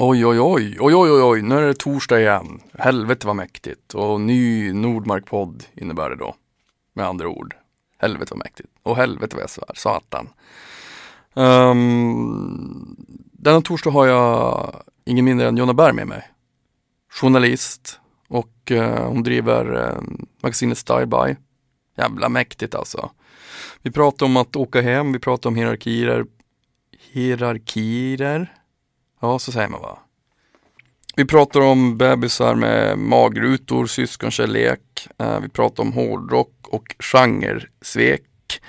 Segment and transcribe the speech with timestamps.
[0.00, 2.60] Oj, oj, oj, oj, oj, oj, oj, nu är det torsdag igen.
[2.78, 3.94] Helvete vad mäktigt.
[3.94, 6.34] Och ny Nordmark-podd innebär det då.
[6.92, 7.54] Med andra ord.
[7.98, 8.68] Helvete vad mäktigt.
[8.82, 10.28] Och helvete vad jag svär, satan.
[11.34, 12.96] Um,
[13.32, 14.74] denna torsdag har jag
[15.04, 16.28] ingen mindre än Jonna Berg med mig.
[17.10, 20.02] Journalist och uh, hon driver uh,
[20.42, 21.36] magasinet Styleby.
[21.96, 23.10] Jävla mäktigt alltså.
[23.82, 26.26] Vi pratar om att åka hem, vi pratar om hierarkier.
[27.12, 28.57] Hierarkier
[29.20, 29.98] Ja, så säger man va.
[31.16, 35.08] Vi pratar om bebisar med magrutor, syskonkärlek.
[35.18, 38.60] Eh, vi pratar om hårdrock och genresvek.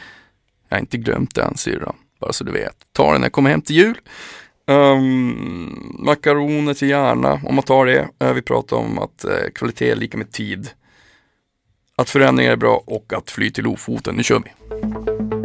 [0.69, 2.75] Jag har inte glömt den syrran, bara så du vet.
[2.91, 3.97] Ta den när jag kommer hem till jul.
[4.67, 8.09] Um, makaroner till hjärna, om man tar det.
[8.19, 10.69] Eh, vi pratar om att eh, kvalitet är lika med tid.
[11.95, 14.15] Att förändringar är bra och att fly till Lofoten.
[14.15, 15.38] Nu kör vi!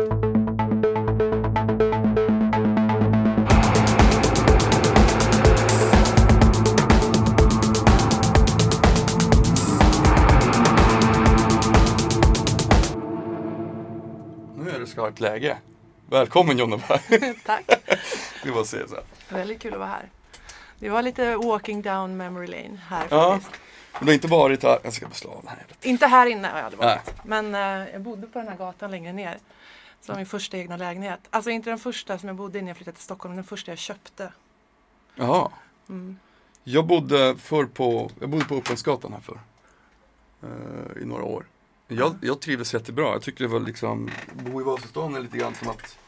[14.95, 15.57] Skarpt läge.
[16.11, 16.79] Välkommen Jonna
[17.47, 17.65] Tack.
[18.45, 18.97] Vi får se så.
[19.29, 20.09] Väldigt kul att vara här.
[20.79, 23.33] Det var lite walking down memory lane här ja.
[23.33, 23.61] faktiskt.
[23.93, 25.67] Men du har inte varit här, jag ska beslå den här.
[25.83, 27.01] Inte här inne har jag aldrig varit.
[27.07, 27.43] Nej.
[27.43, 29.39] Men uh, jag bodde på den här gatan längre ner.
[30.01, 31.21] Så var min första egna lägenhet.
[31.31, 33.49] Alltså inte den första som jag bodde i när jag flyttade till Stockholm, men den
[33.49, 34.33] första jag köpte.
[35.15, 35.51] Jaha.
[35.89, 36.19] Mm.
[36.65, 39.41] Jag bodde förr på, jag bodde på Upplandsgatan här förr.
[40.45, 41.47] Uh, I några år.
[41.89, 43.05] Jag, jag trivdes jättebra.
[43.05, 45.99] Jag tycker det var liksom, bo i Vasastan är lite grann som att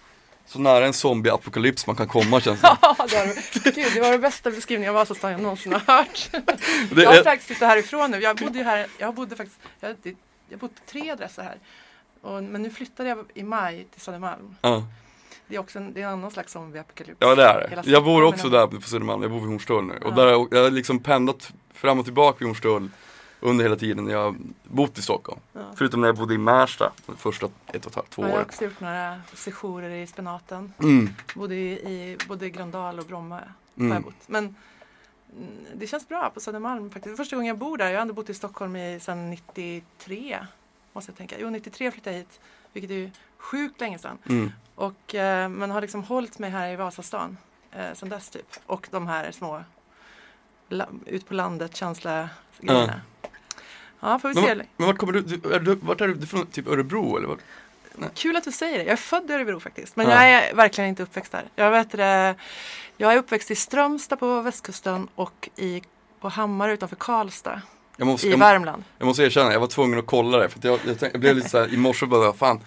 [0.46, 4.20] så nära en zombie-apokalyps man kan komma känns det Ja, det, Gud, det var den
[4.20, 6.28] bästa beskrivningen av Vasastan jag någonsin har hört.
[6.90, 7.22] Det jag har är...
[7.22, 8.18] faktiskt flyttat härifrån nu.
[8.18, 9.96] Jag bodde här, jag bodde faktiskt, jag,
[10.48, 11.58] jag bodde på tre adresser här.
[12.20, 14.56] Och, men nu flyttade jag i maj till Södermalm.
[14.60, 14.84] Ja.
[15.46, 17.16] Det är också en, det är en annan slags zombie-apokalyps.
[17.18, 17.90] Ja det är det.
[17.90, 19.94] Jag bor också där på Södermalm, jag bor vid Hornstull nu.
[19.94, 20.24] Och ja.
[20.24, 22.90] där, jag har liksom pendlat fram och tillbaka vid Hornstull
[23.40, 25.40] under hela tiden jag bott i Stockholm.
[25.52, 25.60] Ja.
[25.76, 28.30] Förutom när jag bodde i Märsta, de första ett och ett halvt, två åren.
[28.30, 30.72] Jag har också gjort några sessioner i spenaten.
[30.78, 31.08] Mm.
[31.34, 33.40] Bodde i, både Gröndal och Bromma.
[33.76, 33.90] Mm.
[33.90, 34.28] Har jag bott.
[34.28, 37.16] Men mm, det känns bra på Södermalm faktiskt.
[37.16, 40.38] Första gången jag bor där, jag har ändå bott i Stockholm i, sedan 93.
[40.92, 41.36] Måste jag tänka.
[41.38, 42.40] Jo, 93 flyttade jag hit.
[42.72, 44.18] Vilket är ju sjukt länge sedan.
[44.28, 44.52] Mm.
[44.74, 47.36] Och, eh, men har liksom hållit mig här i Vasastan
[47.72, 48.56] eh, sedan dess typ.
[48.66, 49.62] Och de här små
[51.06, 52.28] ut på landet känsla
[52.60, 53.00] grejerna.
[54.00, 54.64] Ja, får vi men, se.
[54.76, 56.46] Men vart kommer du, är du, vart är du från?
[56.46, 57.38] Typ Örebro eller vad?
[57.94, 58.10] Nej.
[58.14, 58.84] Kul att du säger det.
[58.84, 59.96] Jag är född i Örebro faktiskt.
[59.96, 60.12] Men ja.
[60.12, 61.44] jag är verkligen inte uppväxt där.
[61.56, 62.34] Jag, vet det,
[62.96, 65.82] jag är uppväxt i Strömstad på västkusten och i,
[66.20, 67.62] på Hammar utanför Karlstad.
[67.98, 68.84] Måste, I Värmland.
[68.98, 70.48] Jag måste erkänna, jag var tvungen att kolla det.
[70.48, 72.60] För jag, jag, jag, blev lite så här, i morse bara, fan.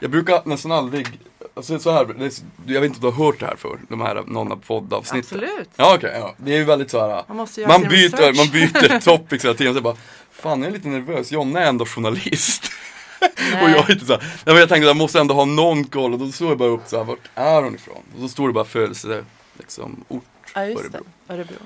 [0.00, 1.06] Jag brukar nästan aldrig,
[1.54, 2.42] alltså så här, det,
[2.74, 5.40] jag vet inte om du har hört det här för de här, någon av poddavsnitten.
[5.40, 5.68] Absolut.
[5.76, 6.34] Ja okej, okay, ja.
[6.36, 9.74] det är ju väldigt så här, man, måste man byter, man byter topics hela tiden.
[9.74, 9.96] Så bara,
[10.30, 12.72] Fan jag är lite nervös, Jonna är ändå journalist.
[13.62, 16.18] och jag är inte så här, jag tänkte jag måste ändå ha någon koll och
[16.18, 18.02] då såg jag bara upp så här, vart är hon ifrån?
[18.14, 19.24] Och så står det bara födelse,
[19.58, 20.24] liksom ort,
[20.54, 21.04] ja, just Örebro.
[21.26, 21.34] Det.
[21.34, 21.56] Örebro.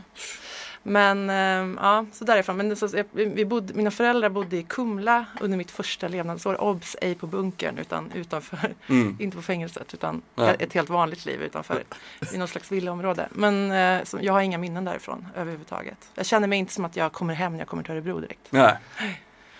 [0.87, 2.57] Men äh, ja, så därifrån.
[2.57, 6.61] Men så, vi bodde, mina föräldrar bodde i Kumla under mitt första levnadsår.
[6.61, 6.97] Obs!
[7.01, 8.75] Ej på bunkern utan utanför.
[8.87, 9.17] Mm.
[9.21, 10.55] Inte på fängelset utan ja.
[10.55, 11.85] ett helt vanligt liv utanför.
[12.33, 13.29] I något slags villaområde.
[13.31, 15.99] Men äh, så, jag har inga minnen därifrån överhuvudtaget.
[16.15, 18.47] Jag känner mig inte som att jag kommer hem när jag kommer till Örebro direkt.
[18.51, 18.79] Nej.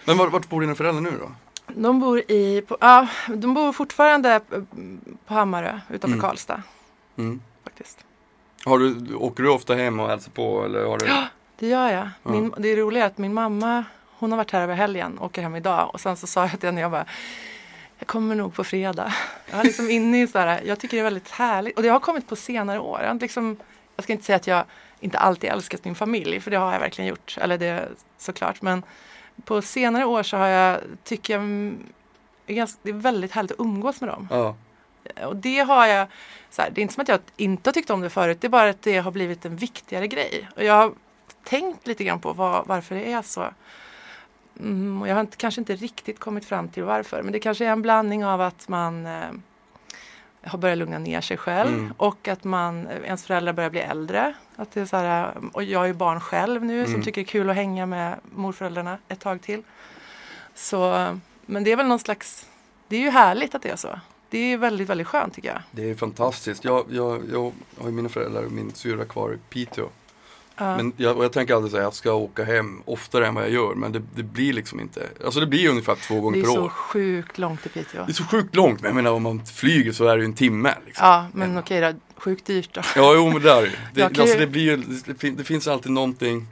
[0.05, 1.33] Men vart, vart bor dina föräldrar nu då?
[1.67, 4.41] De bor, i, på, ja, de bor fortfarande
[5.27, 6.21] på Hammarö utanför mm.
[6.21, 6.63] Karlstad.
[7.17, 7.41] Mm.
[7.65, 8.05] Faktiskt.
[8.65, 10.65] Har du, åker du ofta hem och hälsar på?
[10.65, 11.07] Eller har du...
[11.07, 11.27] Ja,
[11.59, 12.09] det gör jag.
[12.23, 12.63] Min, ja.
[12.63, 13.85] Det är roligt att min mamma,
[14.19, 15.91] hon har varit här över helgen, åker hem idag.
[15.93, 17.07] Och sen så sa jag till henne, jag bara,
[17.99, 19.15] jag kommer nog på fredag.
[19.51, 21.77] Jag är liksom inne i så här, jag tycker det är väldigt härligt.
[21.77, 23.01] Och det har kommit på senare år.
[23.03, 23.57] Jag, liksom,
[23.97, 24.65] jag ska inte säga att jag
[25.01, 27.37] inte alltid älskat min familj, för det har jag verkligen gjort.
[27.41, 27.89] Eller det
[28.19, 28.63] såklart.
[28.63, 28.83] Men
[29.45, 31.43] på senare år så har jag, tycker jag,
[32.83, 34.29] det är väldigt härligt att umgås med dem.
[34.31, 34.57] Ja.
[35.25, 36.09] Och det har jag,
[36.51, 38.47] så här, det är inte som att jag inte har tyckt om det förut, det
[38.47, 40.49] är bara att det har blivit en viktigare grej.
[40.57, 40.93] Och jag har
[41.45, 43.45] tänkt lite grann på var, varför det är så.
[44.61, 47.67] Mm, och jag har inte, kanske inte riktigt kommit fram till varför, men det kanske
[47.67, 49.31] är en blandning av att man eh,
[50.45, 51.95] har börjat lugna ner sig själv mm.
[51.97, 54.35] och att man, ens föräldrar börjar bli äldre.
[54.57, 56.93] Att det är så här, och jag är barn själv nu mm.
[56.93, 59.63] som tycker det är kul att hänga med morföräldrarna ett tag till.
[60.55, 61.09] Så,
[61.47, 62.49] men det är väl någon slags,
[62.89, 64.01] det är ju härligt att det är så
[64.35, 65.59] det är väldigt, väldigt skönt tycker jag.
[65.71, 66.65] Det är fantastiskt.
[66.65, 69.85] Jag, jag, jag har ju mina föräldrar och min syrra kvar i Piteå.
[69.85, 69.91] Uh.
[70.57, 73.45] Men jag, och jag tänker alltid säga att jag ska åka hem oftare än vad
[73.45, 73.75] jag gör.
[73.75, 76.55] Men det, det blir liksom inte, alltså det blir ungefär två gånger per år.
[76.55, 78.05] Det är så sjukt långt till Piteå.
[78.05, 80.27] Det är så sjukt långt, men jag menar om man flyger så är det ju
[80.27, 80.75] en timme.
[80.87, 81.07] Liksom.
[81.07, 81.93] Ja, men okej då.
[82.17, 82.75] sjukt dyrt.
[82.75, 82.81] Då.
[82.97, 86.47] Ja, jo men det är det Alltså, det, blir ju, det, det finns alltid någonting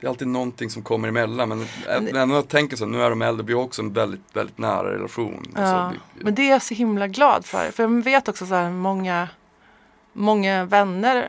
[0.00, 3.22] Det är alltid någonting som kommer emellan men även jag tänker så, nu är de
[3.22, 5.52] äldre, har också en väldigt, väldigt nära relation.
[5.54, 7.70] Ja, Alltså, det, men det är jag så himla glad för.
[7.70, 9.28] För jag vet också så här många,
[10.12, 11.28] många vänner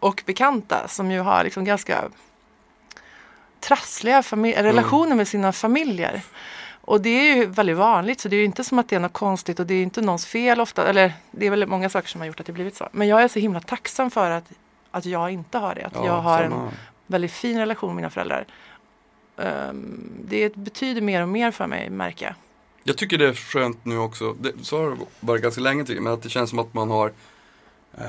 [0.00, 2.04] och bekanta som ju har liksom ganska
[3.60, 6.22] trassliga famil- relationer med sina familjer.
[6.80, 9.00] Och det är ju väldigt vanligt så det är ju inte som att det är
[9.00, 10.86] något konstigt och det är inte någons fel ofta.
[10.88, 12.88] Eller det är väldigt många saker som har gjort att det blivit så.
[12.92, 14.44] Men jag är så himla tacksam för att,
[14.90, 15.84] att jag inte har det.
[15.86, 16.70] Att ja, jag har en samma
[17.06, 18.46] väldigt fin relation med mina föräldrar.
[19.36, 22.34] Ehm, det betyder mer och mer för mig märker jag.
[22.84, 25.94] Jag tycker det är skönt nu också, det, så har det varit ganska länge tycker
[25.94, 27.12] jag, men att det känns som att man har
[27.98, 28.04] eh,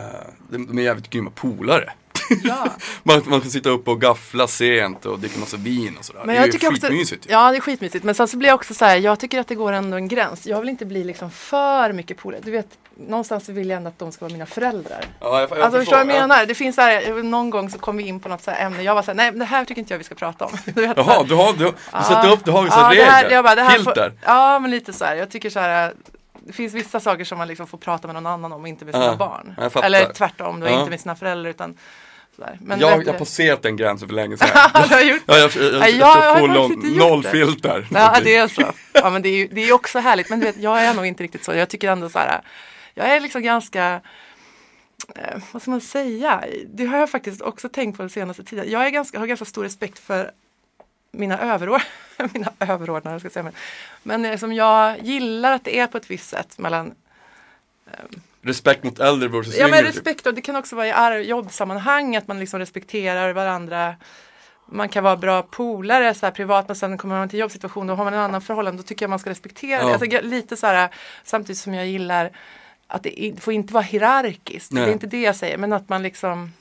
[0.50, 1.94] de är jävligt grymma polare.
[2.44, 2.68] Ja.
[3.04, 6.19] Man, man kan sitta uppe och gaffla sent och dricka massa vin och sådär.
[6.19, 7.31] Men det är jag tycker också, skitmysigt ju.
[7.31, 8.04] ja det är skitmysigt.
[8.06, 10.07] Men sen så blir jag också så här, jag tycker att det går ändå en
[10.07, 10.48] gräns.
[10.48, 12.42] Jag vill inte bli liksom för mycket polare.
[12.44, 12.68] Du vet,
[12.98, 15.06] någonstans vill jag ändå att de ska vara mina föräldrar.
[15.19, 16.27] Ja, jag, jag alltså förstår du vad jag Ja.
[16.27, 16.45] menar?
[16.45, 18.83] Det finns så här, någon gång så kom vi in på något så här ämne.
[18.83, 20.51] Jag var så här, nej det här tycker inte jag vi ska prata om.
[20.66, 21.04] Du vet, här.
[21.07, 23.44] Jaha, du har, du, du sätter upp, du har vissa Ja, det regler, här, jag
[23.44, 23.80] bara, det här.
[23.80, 25.16] Får, ja men lite så här.
[25.16, 25.94] Jag tycker så här.
[26.48, 28.94] Det finns vissa saker som man liksom får prata med någon annan om, inte med
[28.94, 29.56] sina Ja, barn.
[29.57, 29.86] jag.
[29.86, 30.80] Eller tvärtom, då, Ja.
[30.80, 31.78] inte med sina föräldrar utan.
[32.60, 34.50] Men jag, jag har passerat den gränsen för länge sedan.
[34.74, 37.30] du har gjort Ja, jag, jag, jag, jag, jag jag får faktiskt noll, det.
[37.30, 37.88] filter.
[37.92, 38.74] Ja, det är så.
[38.94, 40.30] Ja, men det är ju det är också härligt.
[40.30, 41.54] Men du vet, jag är nog inte riktigt så.
[41.54, 42.42] Jag tycker ändå så här.
[42.94, 44.02] Jag är liksom ganska
[45.16, 46.44] eh, vad ska man säga?
[46.74, 48.72] Det har jag faktiskt också tänkt på den senaste tiden.
[48.72, 50.31] Jag är ganska, har ganska stor respekt för
[51.12, 51.81] mina överord,
[52.34, 53.44] mina överordnade ska jag säga.
[53.44, 53.54] Men,
[54.04, 56.94] men eh, som jag gillar att det är på ett visst sätt mellan
[58.45, 59.88] Respekt mot äldre versus Ja men yngre.
[59.92, 59.95] typ.
[59.95, 63.95] respekt och det kan också vara i jobbsammanhang att man liksom respekterar varandra.
[64.71, 67.97] Man kan vara bra polare så här, privat men sen kommer man till jobbsituation och
[67.97, 69.88] har man en annan förhållande då tycker jag man ska respektera Ja.
[69.88, 69.94] det.
[69.94, 70.89] Alltså, lite så här
[71.24, 72.31] samtidigt som jag gillar
[72.88, 74.69] att det får inte vara hierarkiskt.
[74.71, 74.89] Det Nej.
[74.89, 76.53] är inte det jag säger men att man liksom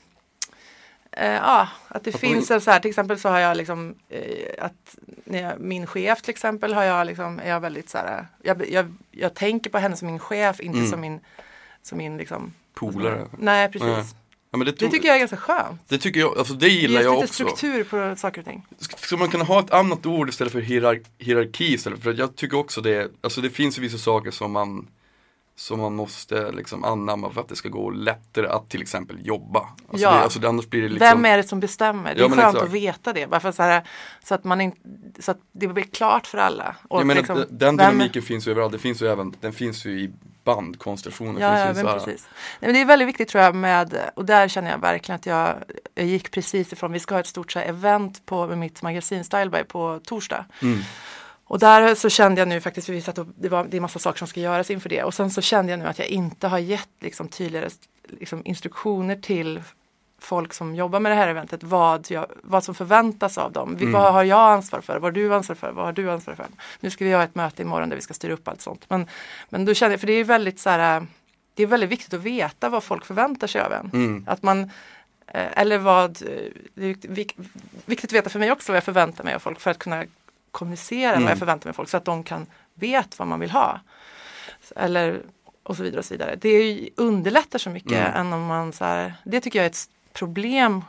[1.11, 3.95] eh, Ja, att det Att finns en så här, till exempel så har jag liksom
[4.09, 7.97] eh, att när jag, min chef till exempel har jag liksom, är jag väldigt så
[7.97, 10.91] här, jag, jag, jag tänker på henne som min chef, inte Mm.
[10.91, 11.19] som min,
[11.85, 13.27] som min liksom Polare.
[13.37, 13.87] Nej, precis.
[13.87, 14.03] Nej.
[14.51, 15.81] Ja, men det, Det tycker jag är ganska skönt.
[15.87, 17.33] det tycker jag, alltså det Det gillar ger jag lite också.
[17.33, 18.65] struktur på saker och ting.
[18.79, 22.03] Ska man kunna ha ett annat ord istället för hierar hierarki istället?
[22.03, 24.87] För jag tycker också det, alltså det finns ju vissa saker som man
[25.57, 29.59] som man måste liksom anamma för att det ska gå lättare att till exempel jobba.
[29.59, 30.11] Alltså Ja.
[30.11, 32.15] det, alltså det, annars blir det liksom Vem är det som bestämmer?
[32.15, 32.67] Det är Ja, men skönt exakt.
[32.67, 33.27] att veta det.
[33.27, 33.83] Bara så, här,
[34.23, 34.77] så, att man inte,
[35.19, 36.75] så att det blir klart för alla.
[36.87, 39.53] Och Jag menar, liksom, den vem- dynamiken finns ju överallt, det finns ju även, den
[39.53, 40.11] finns ju i
[40.45, 41.41] bandkonstellationer.
[41.41, 42.27] Ja, ja men precis.
[42.59, 45.25] Nej, men det är väldigt viktigt tror jag med, och där känner jag verkligen att
[45.25, 45.55] jag,
[45.95, 48.81] jag gick precis ifrån, vi ska ha ett stort så här, event på med mitt
[48.81, 50.45] magasin Styleby på torsdag.
[50.61, 50.79] Mm.
[51.47, 53.81] Och där så kände jag nu faktiskt, för vi satt och, det, var, det är
[53.81, 55.03] massa saker som ska göras inför det.
[55.03, 57.69] Och sen så kände jag nu att jag inte har gett liksom, tydligare
[58.07, 59.61] liksom, instruktioner till
[60.19, 63.75] folk som jobbar med det här eventet vad, jag, vad som förväntas av dem.
[63.75, 63.91] Mm.
[63.91, 64.93] Vad har jag ansvar för?
[64.93, 65.71] Vad har du ansvar för?
[65.71, 66.45] Vad har du ansvar för?
[66.79, 68.85] Nu ska vi ha ett möte imorgon där vi ska styra upp allt sånt.
[68.89, 69.07] Men,
[69.49, 71.05] men då kände jag, för det är väldigt så här,
[71.53, 73.89] det är väldigt viktigt att veta vad folk förväntar sig av en.
[73.93, 74.23] Mm.
[74.27, 74.59] Att man,
[75.27, 77.35] eh, eller vad, eh, det är vik-
[77.85, 80.03] viktigt att veta för mig också vad jag förväntar mig av folk för att kunna
[80.51, 81.23] kommunicera Mm.
[81.23, 83.79] vad jag förväntar mig av folk så att de kan vet vad man vill ha.
[84.75, 85.21] Eller
[85.63, 86.35] och så vidare och så vidare.
[86.35, 88.13] Det underlättar så mycket Mm.
[88.15, 90.81] än om man så här, det tycker jag är ett problem.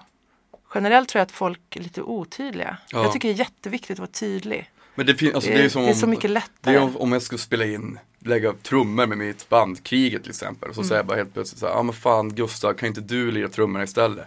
[0.74, 2.76] Generellt tror jag att folk är lite otydliga.
[2.90, 3.02] Ja.
[3.02, 4.70] Jag tycker det är jätteviktigt att vara tydlig.
[4.94, 6.74] Men det, fin- alltså, det, är, det är om, så mycket Det lättare.
[6.76, 10.74] är om, om jag skulle spela in, lägga trummor med mitt band Kriget till exempel.
[10.74, 10.88] Så Mm.
[10.88, 13.30] säger jag bara helt plötsligt så här, ja ah, men fan Gustav kan inte du
[13.30, 14.26] lira trummorna istället?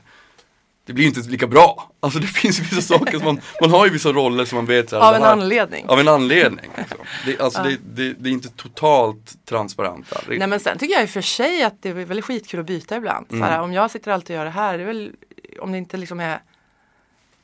[0.90, 1.92] Det blir inte lika bra.
[2.00, 4.90] Alltså det finns vissa saker som man, man har ju vissa roller som man vet
[4.90, 5.86] så här, av en här- anledning.
[5.90, 6.72] Av en anledning.
[6.78, 6.98] Liksom.
[7.26, 7.66] Det, alltså Ja.
[7.70, 10.14] det, det, det är inte totalt transparent.
[10.14, 10.40] aldrig.
[10.40, 12.66] Nej men sen tycker jag i och för sig att det är väldigt skitkul att
[12.66, 13.26] byta ibland.
[13.32, 13.48] Mm.
[13.48, 15.12] Såhär, om jag sitter alltid och gör det här, det är väl
[15.60, 16.40] om det inte liksom är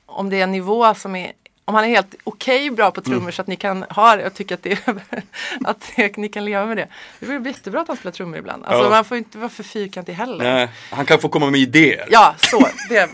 [0.05, 1.31] om det är en nivå som är
[1.65, 3.31] om han är helt okej bra på trummor Mm.
[3.31, 4.95] så att ni kan ha det och tycka att, det är,
[5.65, 6.87] att det, ni kan leva med det.
[7.19, 8.65] Det väl jättebra att han spelar trummor ibland.
[8.65, 8.89] Alltså Ja.
[8.89, 10.43] man får inte vara för fyrkantig heller.
[10.53, 12.07] Nej, han kan få komma med idéer.
[12.11, 12.67] Ja, så.
[12.89, 13.09] Det,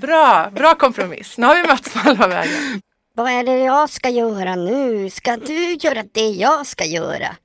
[0.00, 1.38] bra, bra kompromiss.
[1.38, 2.80] Nu har vi mötts på halva vägen.
[3.14, 5.10] Vad är det jag ska göra nu?
[5.10, 7.36] Ska du göra det jag ska göra?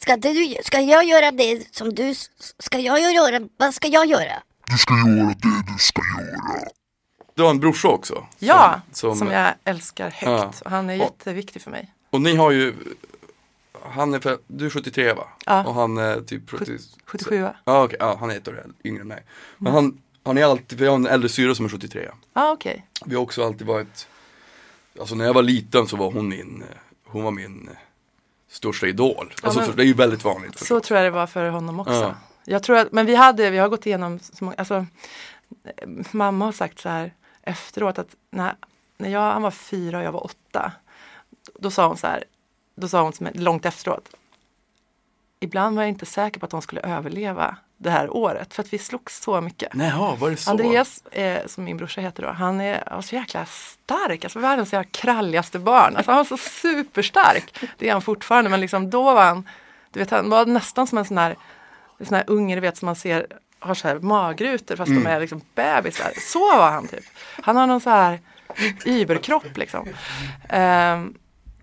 [0.00, 2.14] Ska, du, ska jag göra det som du...
[2.58, 3.40] Ska jag göra...
[3.58, 4.32] Vad ska jag göra?
[4.70, 6.60] Du ska göra det du ska göra.
[7.34, 8.26] Du har en brorsa också.
[8.38, 10.22] Ja, som, som, jag älskar högt.
[10.24, 10.52] Ja.
[10.64, 11.92] Och Han är jätteviktig för mig.
[12.10, 12.74] Och ni har ju,
[13.82, 15.28] han är du är 73 va?
[15.46, 15.64] Ja.
[15.64, 19.08] Och han är typ 70, 77 Ja okej, ja, han är ett år yngre än
[19.08, 19.22] mig.
[19.58, 22.08] Men han, han är alltid, vi har en äldre syra som är 73.
[22.34, 22.86] Ja, okej.
[23.06, 24.08] Vi har också alltid varit,
[25.00, 26.64] alltså när jag var liten så var hon min,
[27.04, 27.76] hon var min eh,
[28.48, 29.34] största idol.
[29.42, 30.58] Ja, Alltså men- det är ju väldigt vanligt.
[30.58, 31.92] Så tror jag det var för honom också.
[31.92, 32.14] Ja.
[32.44, 34.86] Jag tror att, men vi hade, vi har gått igenom så många, alltså
[36.10, 37.12] mamma har sagt så här
[37.46, 38.54] efteråt att när,
[38.96, 40.72] när jag, han var fyra och jag var åtta,
[41.58, 42.24] då sa hon så här,
[42.74, 44.08] då sa hon långt efteråt,
[45.40, 48.72] ibland var jag inte säker på att de skulle överleva det här året för att
[48.72, 49.68] vi slogs så mycket.
[49.74, 50.50] Ja, var det så?
[50.50, 54.88] Andreas, eh, som min brorsa heter då, han är så jäkla stark, alltså världens jävla
[54.90, 55.96] kralligaste barn.
[55.96, 57.60] Alltså han var så superstark.
[57.78, 59.48] Det är han fortfarande, men liksom då var han,
[59.90, 61.36] du vet han var nästan som en sån här,
[61.98, 63.26] en sån här unge, du vet som man ser
[63.64, 66.12] har så här magrutor fast de är liksom bebisar.
[66.20, 67.04] Så var han typ.
[67.42, 68.20] Han har någon så här
[68.84, 69.88] überkropp liksom.
[70.48, 71.14] Ehm,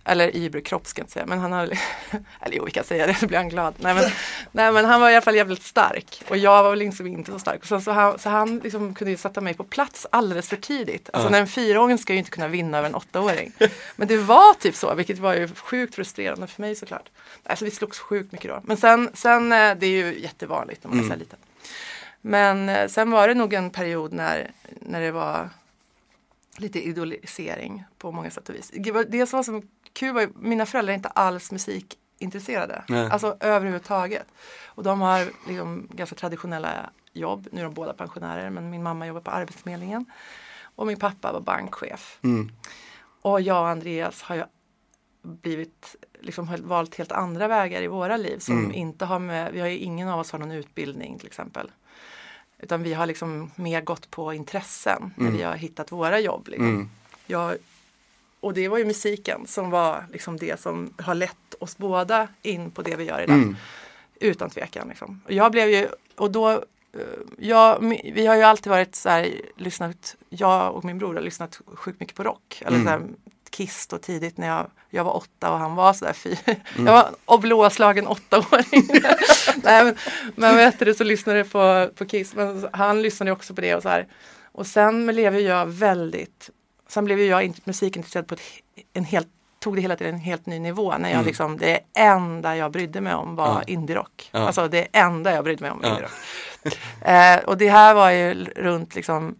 [0.03, 1.63] eller überkropp ska jag inte säga, men han har,
[2.41, 3.73] eller jo vi kan säga det, så blir han glad.
[3.77, 4.03] Nej men,
[4.51, 7.31] nej men han var i alla fall jävligt stark och jag var väl liksom inte
[7.31, 7.65] så stark.
[7.65, 11.09] Sen så han, så han liksom kunde ju sätta mig på plats alldeles för tidigt.
[11.13, 13.51] Alltså när en fyraåring ska ju inte kunna vinna över en åttaåring.
[13.95, 17.09] Men det var typ så, vilket var ju sjukt frustrerande för mig såklart.
[17.43, 18.61] Alltså vi slogs sjukt mycket då.
[18.63, 21.39] Men sen, sen eh, det är ju jättevanligt när man är så här liten.
[22.21, 25.49] Men eh, sen var det nog en period när, när det var
[26.57, 28.71] lite idolisering på många sätt och vis.
[29.07, 29.61] Det som var så
[29.93, 32.83] kul var ju, mina föräldrar är inte alls musikintresserade.
[32.87, 33.09] Nej.
[33.11, 34.27] Alltså överhuvudtaget.
[34.65, 37.47] Och de har liksom ganska traditionella jobb.
[37.51, 40.05] Nu är de båda pensionärer men min mamma jobbar på Arbetsförmedlingen.
[40.75, 42.19] Och min pappa var bankchef.
[42.23, 42.51] Mm.
[43.21, 44.43] Och jag och Andreas har ju
[45.21, 48.71] blivit, liksom har valt helt andra vägar i våra liv som Mm.
[48.71, 51.71] inte har med, vi har ju ingen av oss har någon utbildning till exempel.
[52.59, 56.47] Utan vi har liksom mer gått på intressen när vi har hittat våra jobb.
[56.47, 56.67] Liksom.
[56.69, 56.89] Mm.
[57.27, 57.55] Jag,
[58.39, 62.71] och det var ju musiken som var liksom det som har lett oss båda in
[62.71, 63.35] på det vi gör idag.
[63.35, 63.55] Mm.
[64.19, 64.87] Utan tvekan.
[64.89, 65.21] Liksom.
[65.25, 66.59] Och jag blev ju, och då, eh,
[67.37, 67.79] jag,
[68.13, 71.99] vi har ju alltid varit så här, lyssnat, jag och min bror har lyssnat sjukt
[71.99, 72.61] mycket på rock.
[72.65, 72.85] Eller Mm.
[72.85, 73.01] så här,
[73.51, 76.37] Kiss då tidigt när jag, jag var åtta och han var sådär fyra.
[76.77, 78.87] Jag var och blåslagen åttaåring.
[79.63, 79.95] Nej men,
[80.35, 82.35] men vet du, så lyssnade jag på, på Kiss.
[82.35, 84.07] Men han lyssnade också på det och så här.
[84.51, 86.49] Och sen blev jag väldigt,
[86.87, 88.41] sen blev jag in- musikintresserad på ett,
[88.93, 89.27] en helt,
[89.59, 90.93] tog det hela till en helt ny nivå.
[90.97, 93.61] När jag liksom, det enda jag brydde mig om var Ja.
[93.67, 94.29] indie-rock.
[94.31, 94.39] Ja.
[94.39, 95.95] Alltså det enda jag brydde mig om var Ja.
[95.95, 96.11] indie-rock.
[97.01, 99.35] Eh, och det här var ju runt liksom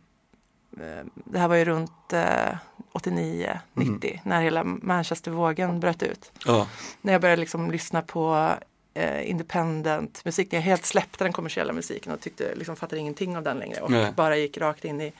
[1.13, 2.55] det här var ju runt eh,
[2.91, 6.31] 89, 90 när hela Manchestervågen bröt ut.
[6.45, 6.67] Ja.
[7.01, 8.53] När jag började liksom lyssna på
[8.93, 10.51] eh, independent musik.
[10.51, 13.81] När jag helt släppte den kommersiella musiken och tyckte, liksom fattade ingenting av den längre.
[13.81, 14.13] Och Nej.
[14.15, 15.13] bara gick rakt in i,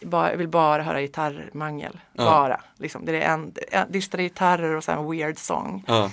[0.00, 2.00] bara, jag vill bara höra gitarrmangel.
[2.12, 2.24] Ja.
[2.24, 2.60] Bara.
[2.76, 3.04] Liksom.
[3.04, 5.84] Det är en, en distade gitarrer och så här en weird song.
[5.86, 6.10] Ja.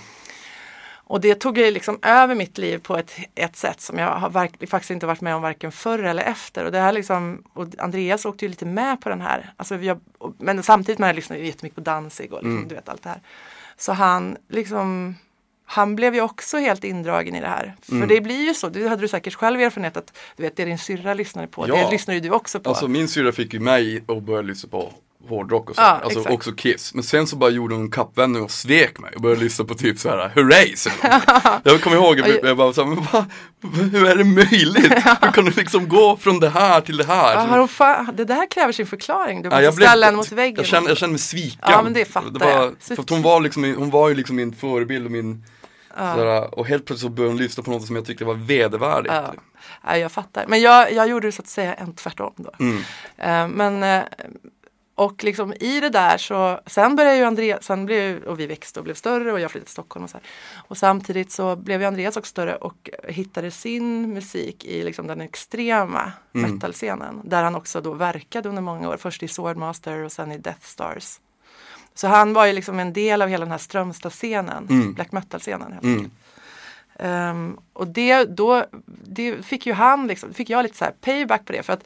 [1.08, 4.30] Och det tog ju liksom över mitt liv på ett, ett sätt som jag har
[4.30, 6.66] verk, faktiskt inte varit med om varken förr eller efter.
[6.66, 9.54] Och, det här liksom, och Andreas åkte ju lite med på den här.
[9.58, 12.90] Alltså har, och, men samtidigt med lyssnade jag jättemycket på Danzig och liksom, du vet
[12.90, 13.22] allt det här.
[13.78, 15.16] Så han liksom
[15.66, 17.76] han blev ju också helt indragen i det här.
[17.82, 20.66] För det blir ju så, det hade du säkert själv erfarenhet att du vet det
[20.66, 21.76] din syrra lyssnade på, Ja.
[21.76, 22.70] det lyssnar ju du också på.
[22.70, 24.94] Alltså min syrra fick ju mig att börja lyssna på
[25.30, 25.82] hårdrock och så.
[25.82, 26.36] Ja, alltså exakt.
[26.36, 26.94] också Kiss.
[26.94, 29.74] Men sen så bara gjorde hon en kappvändning och svek mig och började lyssna på
[29.74, 30.88] typ så här Hurrays.
[31.64, 33.26] Jag kommer ihåg, jag, jag bara så här, va,
[33.92, 34.94] hur är det möjligt?
[35.22, 37.34] Hur kan du liksom gå från det här till det här?
[37.34, 40.18] ja, har hon fa- det där kräver sin förklaring, du Ja, måste blev, ställa henne
[40.18, 40.56] mot väggen.
[40.58, 41.60] jag, kände, jag kände mig sviken.
[41.62, 42.74] Ja, men det fattar var, jag.
[42.80, 45.44] För hon, var liksom, hon var ju liksom min förebild och min
[45.98, 49.14] sådär, Och helt plötsligt så började hon lyssna på något som jag tyckte var vedervärdigt.
[49.14, 49.34] Ja,
[49.84, 50.46] ja, jag fattar.
[50.48, 52.52] Men jag, jag gjorde det så att säga en tvärtom då.
[52.60, 52.78] Mm.
[53.18, 54.04] Eh, men eh,
[54.96, 58.80] och liksom i det där så sen började ju Andreas, sen blev och vi växte
[58.80, 60.28] och blev större och jag flyttade till Stockholm och så här.
[60.68, 65.22] Och samtidigt så blev ju Andreas också större och hittade sin musik i liksom den
[65.22, 66.52] extrema Mm.
[66.52, 67.22] metalscenen.
[67.24, 68.98] Där han också då verkade under många år.
[68.98, 71.20] Först i Swordmaster och sen i Death Stars.
[71.94, 74.94] Så han var ju liksom en del av hela den här Strömstad-scenen, Mm.
[74.94, 75.96] black metal-scenen helt Mm.
[75.98, 76.14] enkelt.
[77.00, 78.66] Ehm, och det, då,
[79.04, 81.64] det fick ju han, liksom, fick jag lite så här payback på det.
[81.64, 81.84] För att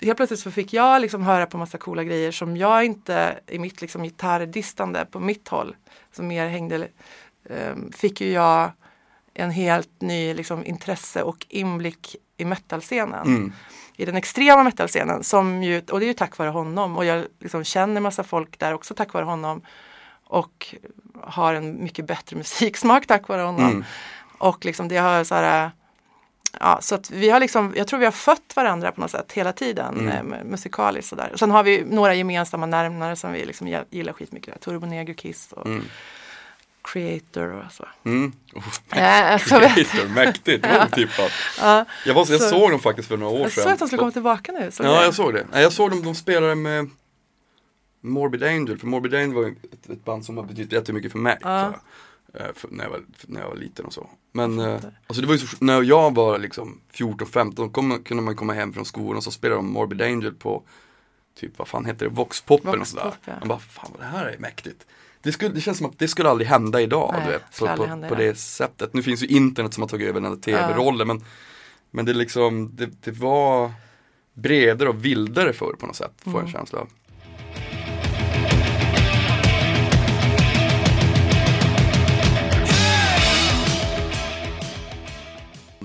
[0.00, 3.58] helt plötsligt så fick jag liksom höra på massa coola grejer som jag inte i
[3.58, 5.76] mitt liksom gitarrdistande på mitt håll,
[6.12, 6.88] som mer hängde,
[7.50, 8.70] ehm, fick ju jag
[9.34, 13.26] en helt ny liksom, intresse och inblick i metalscenen.
[13.26, 13.52] Mm.
[13.96, 17.26] I den extrema metalscenen som ju, och det är ju tack vare honom och jag
[17.40, 19.62] liksom känner massa folk där också tack vare honom.
[20.24, 20.74] Och
[21.22, 23.70] har en mycket bättre musiksmak tack vare honom.
[23.70, 23.84] Mm.
[24.38, 25.70] Och liksom det har så här
[26.60, 29.32] Ja, så att vi har liksom, jag tror vi har fött varandra på något sätt
[29.32, 30.32] hela tiden Mm.
[30.32, 31.30] eh, musikaliskt sådär.
[31.32, 34.60] Och sen har vi några gemensamma närmare som vi liksom gillar skitmycket.
[34.60, 35.84] Turbo Negro Kiss och Mm.
[36.84, 37.88] Creator och så.
[38.04, 38.32] Mm.
[38.54, 41.30] Oh, vet- Creator, mäktigt, det var otippat.
[41.60, 43.62] Ja, Jag, var, jag Så- såg dem faktiskt för några år jag sedan.
[43.64, 44.70] såg att de skulle komma tillbaka nu.
[44.70, 45.04] såg Ja, du?
[45.04, 45.46] jag såg det.
[45.52, 46.90] Jag såg dem, de spelade med
[48.00, 51.38] Morbid Angel, för Morbid Angel var ett, ett band som har betytt jättemycket för mig.
[51.42, 51.74] Ja.
[52.34, 54.10] Eh, för, när, jag var, när jag var liten och så.
[54.32, 54.74] Men eh,
[55.06, 58.72] alltså det var ju så, när jag var liksom 14-15 kom, kunde man komma hem
[58.72, 60.62] från skolan och så spelade de Morbid Angel på
[61.40, 63.12] typ vad fan heter det, Voxpop eller sådär.
[63.24, 63.32] Ja.
[63.38, 64.86] Man bara, fan vad det här är mäktigt.
[65.22, 67.86] Det, skulle, det känns som att det skulle aldrig hända idag, Nej, du vet, på,
[67.86, 68.94] på, på det sättet.
[68.94, 71.24] Nu finns ju internet som har tagit över den här tv-rollen men,
[71.90, 73.72] men det liksom, det, det var
[74.34, 76.52] bredare och vildare förr på något sätt, får jag en Mm.
[76.52, 76.88] känsla av.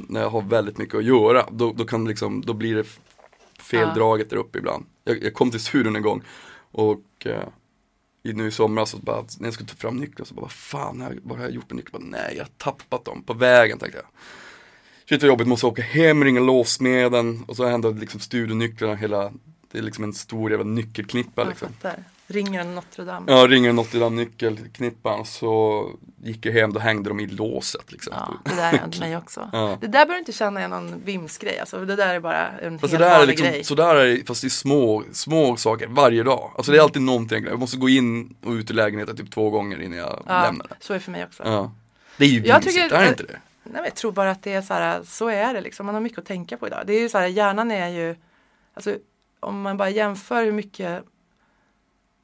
[0.09, 2.85] När jag har väldigt mycket att göra, då, då kan liksom, då blir det
[3.59, 4.85] feldraget där uppe ibland.
[5.03, 6.21] Jag, jag kom till studion en gång
[6.71, 7.43] och eh,
[8.23, 11.01] nu i somras så bara, när jag skulle ta fram nycklar så bara, vad fan,
[11.01, 12.05] har jag- vad har jag gjort med nycklarna?
[12.09, 14.07] Nej, jag har tappat dem på vägen tänkte jag.
[15.09, 19.31] Shit vad jobbigt, måste åka hem, ringa låsmeden och så händer liksom studionycklarna hela,
[19.71, 21.67] det är liksom en stor jävla nyckelknippa Jag liksom.
[21.73, 22.03] fattar.
[22.29, 23.31] Ringer en Notre Dame.
[23.31, 25.83] Ja, ringer Notre Dame nyckelknippan så
[26.23, 28.13] gick jag hem, då hängde de i låset liksom.
[28.17, 29.49] Ja, det där hände mig också.
[29.53, 29.77] Ja.
[29.81, 31.59] Det där behöver du inte känna är någon vimsgrej.
[31.59, 33.63] Alltså, det där är bara en Fast helt där är vanlig liksom, grej.
[33.63, 36.51] så där är fast det är små, små saker varje dag.
[36.57, 39.49] Alltså det är alltid någonting, jag måste gå in och ut ur lägenheten typ två
[39.49, 41.43] gånger innan jag ja, lämnar så är det för mig också.
[41.45, 41.71] Ja.
[42.17, 43.39] Det är ju Jag vimsigt, tycker- är det inte det?
[43.63, 45.85] Nej, jag tror bara att det är så här, så är det liksom.
[45.85, 46.83] Man har mycket att tänka på idag.
[46.87, 48.15] Det är ju så här, hjärnan är ju,
[48.73, 48.95] alltså
[49.39, 51.03] om man bara jämför hur mycket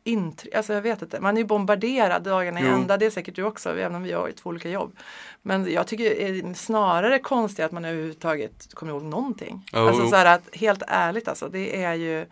[0.03, 3.35] intryck, alltså jag vet inte, man är ju bombarderad dagarna i ända, det är säkert
[3.35, 4.97] du också, även om vi har två olika jobb.
[5.41, 9.65] Men jag tycker snarare konstigt att man överhuvudtaget kommer ihåg någonting.
[9.73, 12.25] Jo, alltså så här att, helt ärligt alltså, det är ju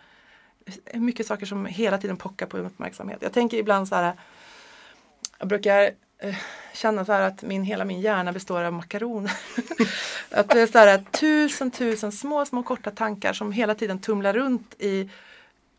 [0.94, 3.18] mycket saker som hela tiden pockar på uppmärksamhet.
[3.22, 4.14] Jag tänker ibland så här,
[5.40, 6.36] jag brukar eh,
[6.74, 9.32] känna så här att min, hela min hjärna består av makaroner.
[10.32, 14.34] att det är så här tusen, tusen små, små korta tankar som hela tiden tumlar
[14.34, 15.10] runt i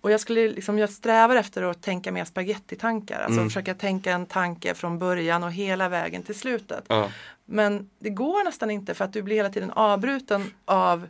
[0.02, 3.21] och jag skulle liksom, jag strävar efter att tänka mer spagettitankar.
[3.21, 3.50] Alltså Mm.
[3.50, 6.85] försöka tänka en tanke från början och hela vägen till slutet.
[6.88, 7.11] Ja.
[7.44, 11.09] Men det går nästan inte för att du blir hela tiden avbruten av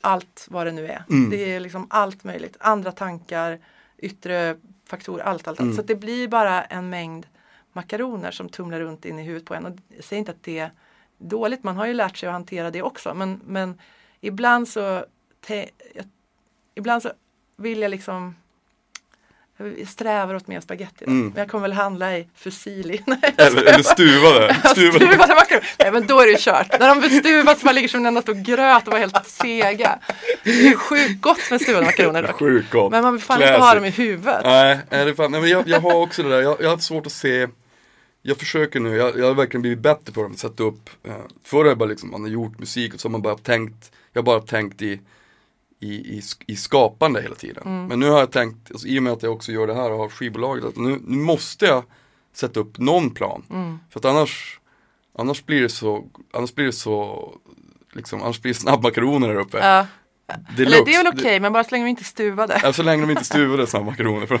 [0.00, 1.04] allt vad det nu är.
[1.10, 1.30] Mm.
[1.30, 2.56] Det är liksom allt möjligt.
[2.60, 3.58] Andra tankar,
[3.98, 5.60] yttre faktorer, allt, allt.
[5.60, 5.66] allt.
[5.66, 5.76] Mm.
[5.76, 7.26] Så det blir bara en mängd
[7.72, 9.66] makaroner som tumlar runt in i huvudet på en.
[9.66, 10.70] Och jag säger inte att det är
[11.18, 13.14] dåligt, man har ju lärt sig att hantera det också.
[13.14, 13.80] Men, men
[14.20, 15.04] ibland så
[16.74, 17.12] ibland så
[17.62, 18.34] vill jag liksom
[19.56, 21.04] jag strävar åt mer spagetti.
[21.04, 21.28] Mm.
[21.28, 23.02] Men jag kommer väl handla i fusilli.
[23.06, 24.54] Nej, Eller, eller stuvade.
[24.54, 24.98] stuvade.
[24.98, 25.62] Stuvade.
[25.78, 26.80] Nej men då är det kört.
[26.80, 29.98] När de så man ligger som en enda stor gröt och var helt sega.
[30.44, 32.38] Det är sjukt gott med stuvade makaroner dock.
[32.38, 32.90] Sjukt gott.
[32.90, 34.40] Men man vill fan inte ha dem i huvudet.
[34.44, 36.64] Nej, nej, det är fan, nej men jag, jag har också det där, jag, jag
[36.64, 37.48] har haft svårt att se
[38.22, 41.12] Jag försöker nu, jag, jag har verkligen blivit bättre på det, sätta upp eh,
[41.44, 43.92] Förr har jag bara liksom, man har gjort musik och så har man bara tänkt
[44.12, 45.00] Jag har bara tänkt i
[45.82, 47.62] i, i, i skapande hela tiden.
[47.66, 47.86] Mm.
[47.86, 49.90] Men nu har jag tänkt, alltså, i och med att jag också gör det här
[49.90, 51.84] och har skivbolaget, att nu, nu måste jag
[52.34, 53.42] sätta upp någon plan.
[53.50, 53.78] Mm.
[53.90, 54.60] För att annars,
[55.18, 57.28] annars blir det så, annars blir det så,
[57.92, 59.58] liksom, annars blir det snabbmakaroner där uppe.
[59.58, 59.86] Ja.
[60.56, 60.76] Deluxe.
[60.76, 62.60] Eller det är väl okej, men bara så länge de inte är stuvade.
[62.62, 64.40] Ja, så länge de inte stuvade snabbmakaroner.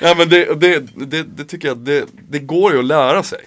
[0.00, 3.40] Ja, men det, det, det, det tycker jag, det, det går ju att lära sig.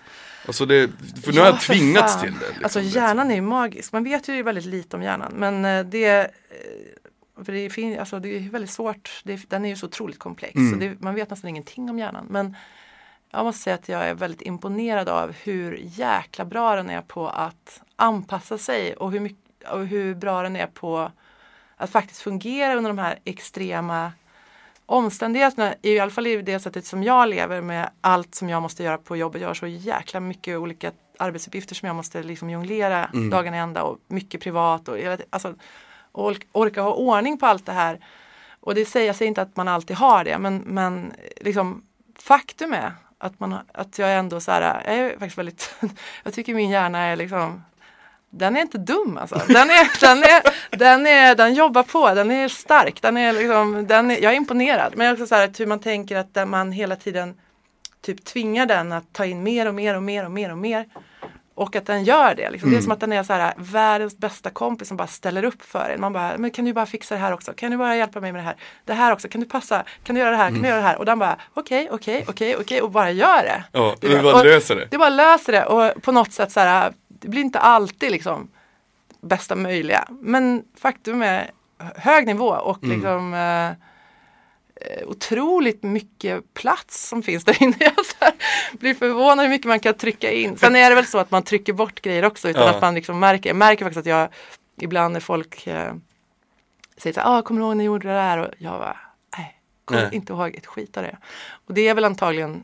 [0.46, 0.90] Alltså det,
[1.24, 2.22] för nu har Ja, jag för tvingats fan.
[2.24, 2.48] till det.
[2.48, 2.64] Liksom.
[2.64, 3.94] Alltså hjärnan är ju magisk.
[3.94, 5.34] Man vet ju väldigt lite om hjärnan.
[5.36, 9.22] Men eh, det, eh, för det, fin, alltså det är väldigt svårt.
[9.24, 10.56] Det, den är ju så otroligt komplex.
[10.56, 10.74] Mm.
[10.74, 12.26] Så det, man vet nästan ingenting om hjärnan.
[12.30, 12.56] Men
[13.32, 17.28] jag måste säga att jag är väldigt imponerad av hur jäkla bra den är på
[17.30, 21.12] att anpassa sig och hur, mycket, och hur bra den är på
[21.78, 24.12] att faktiskt fungera under de här extrema
[24.92, 28.84] omständigheterna, i alla fall i det sättet som jag lever med allt som jag måste
[28.84, 29.42] göra på jobbet.
[29.42, 33.30] Jag har så jäkla mycket olika arbetsuppgifter som jag måste liksom jonglera Mm.
[33.30, 34.98] dagarna i ända och mycket privat och
[35.30, 35.56] alltså,
[36.52, 38.00] orka ha ordning på allt det här.
[38.60, 41.84] Och det säger jag säger inte att man alltid har det men, men liksom
[42.20, 45.76] faktum är att, man, att jag ändå så här, jag är faktiskt väldigt,
[46.24, 47.62] jag tycker min hjärna är liksom
[48.32, 49.42] den är inte dum alltså.
[49.48, 50.42] Den, är, den, är,
[50.78, 53.02] den, är, den jobbar på, den är stark.
[53.02, 54.94] Den är liksom, den är, jag är imponerad.
[54.96, 57.36] Men också så här att hur man tänker att man hela tiden
[58.02, 60.86] typ tvingar den att ta in mer och mer och mer och mer och mer.
[61.56, 62.50] Och att den gör det.
[62.50, 62.70] Liksom.
[62.70, 62.84] Det är Mm.
[62.84, 66.02] som att den är så här, världens bästa kompis som bara ställer upp för en.
[66.02, 67.54] Man bara, men kan du bara fixa det här också?
[67.54, 68.56] Kan du bara hjälpa mig med det här?
[68.86, 69.84] Det här också, kan du passa?
[70.04, 70.50] Kan du göra det här?
[70.50, 70.98] Kan du göra det här?
[70.98, 73.64] Och den bara, okej, okej, okej, okej och bara gör det.
[73.72, 74.88] Ja, Det bara och- löser det.
[74.92, 78.50] Det bara löser det och på något sätt så här, det blir inte alltid liksom
[79.22, 80.08] bästa möjliga.
[80.10, 81.52] Men faktum är
[81.96, 82.96] hög nivå och Mm.
[82.96, 87.76] liksom eh, otroligt mycket plats som finns där inne.
[87.80, 88.34] Jag här,
[88.80, 90.58] blir förvånad hur mycket man kan trycka in.
[90.58, 92.70] Sen är det väl så att man trycker bort grejer också utan Ja.
[92.70, 93.50] att man liksom märker.
[93.50, 94.28] Jag märker faktiskt att jag
[94.82, 95.94] ibland när folk eh,
[96.98, 98.38] säger så här, ah, kommer du ihåg när jag gjorde det där?
[98.38, 98.98] Och jag bara,
[99.38, 100.16] nej, kommer Nej.
[100.16, 101.18] inte ihåg ett skit av det.
[101.68, 102.64] Och det är väl antagligen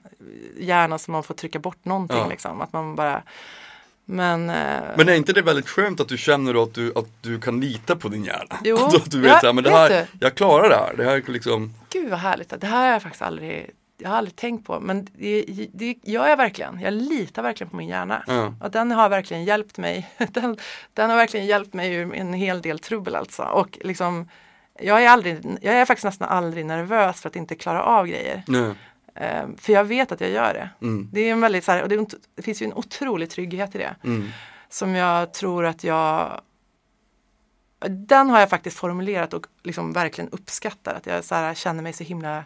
[0.60, 2.28] hjärnan som man får trycka bort någonting Ja.
[2.28, 2.62] liksom.
[2.62, 3.24] Att man bara
[4.10, 7.40] Men, eh, Men är inte det väldigt skönt att du känner att du, att du
[7.40, 8.56] kan lita på din hjärna?
[8.64, 8.78] Jo.
[8.78, 10.94] Alltså att du vet Ja, så här, men det här, jag klarar det här.
[10.98, 12.62] Det här är liksom, gud vad härligt.
[12.62, 14.80] Det här har jag faktiskt aldrig, jag har aldrig tänkt på.
[14.80, 16.80] Men det, det gör jag verkligen.
[16.80, 18.24] Jag litar verkligen på min hjärna.
[18.28, 18.54] Ja.
[18.62, 20.10] Och den har verkligen hjälpt mig.
[20.18, 20.58] Den,
[20.94, 23.44] den har verkligen hjälpt mig ur en hel del trubbel alltså.
[23.44, 24.30] Och liksom,
[24.80, 28.44] jag är, aldrig, jag är faktiskt nästan aldrig nervös för att inte klara av grejer.
[28.48, 28.74] nej.
[29.18, 30.70] Eh, för jag vet att jag gör det.
[30.82, 31.10] Mm.
[31.14, 33.78] Det, är en väldigt, så här, och det, det finns ju en otrolig trygghet i
[33.78, 33.96] det.
[34.04, 34.30] Mm.
[34.70, 36.42] Som jag tror att jag
[37.90, 40.94] Den har jag faktiskt formulerat och liksom verkligen uppskattar.
[40.96, 42.46] Att jag så här, känner mig så himla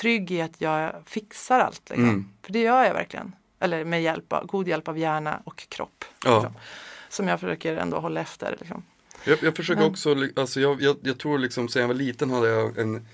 [0.00, 1.82] trygg i att jag fixar allt.
[1.90, 2.08] Liksom.
[2.08, 2.28] Mm.
[2.42, 3.32] För det gör jag verkligen.
[3.60, 6.04] Eller med hjälp av, god hjälp av hjärna och kropp.
[6.24, 6.34] Ja.
[6.34, 6.54] Liksom.
[7.08, 8.56] Som jag försöker ändå hålla efter.
[8.60, 8.82] Liksom.
[9.24, 12.30] Jag, jag försöker Men- också, alltså jag, jag, jag tror liksom sen jag var liten
[12.30, 13.06] hade jag en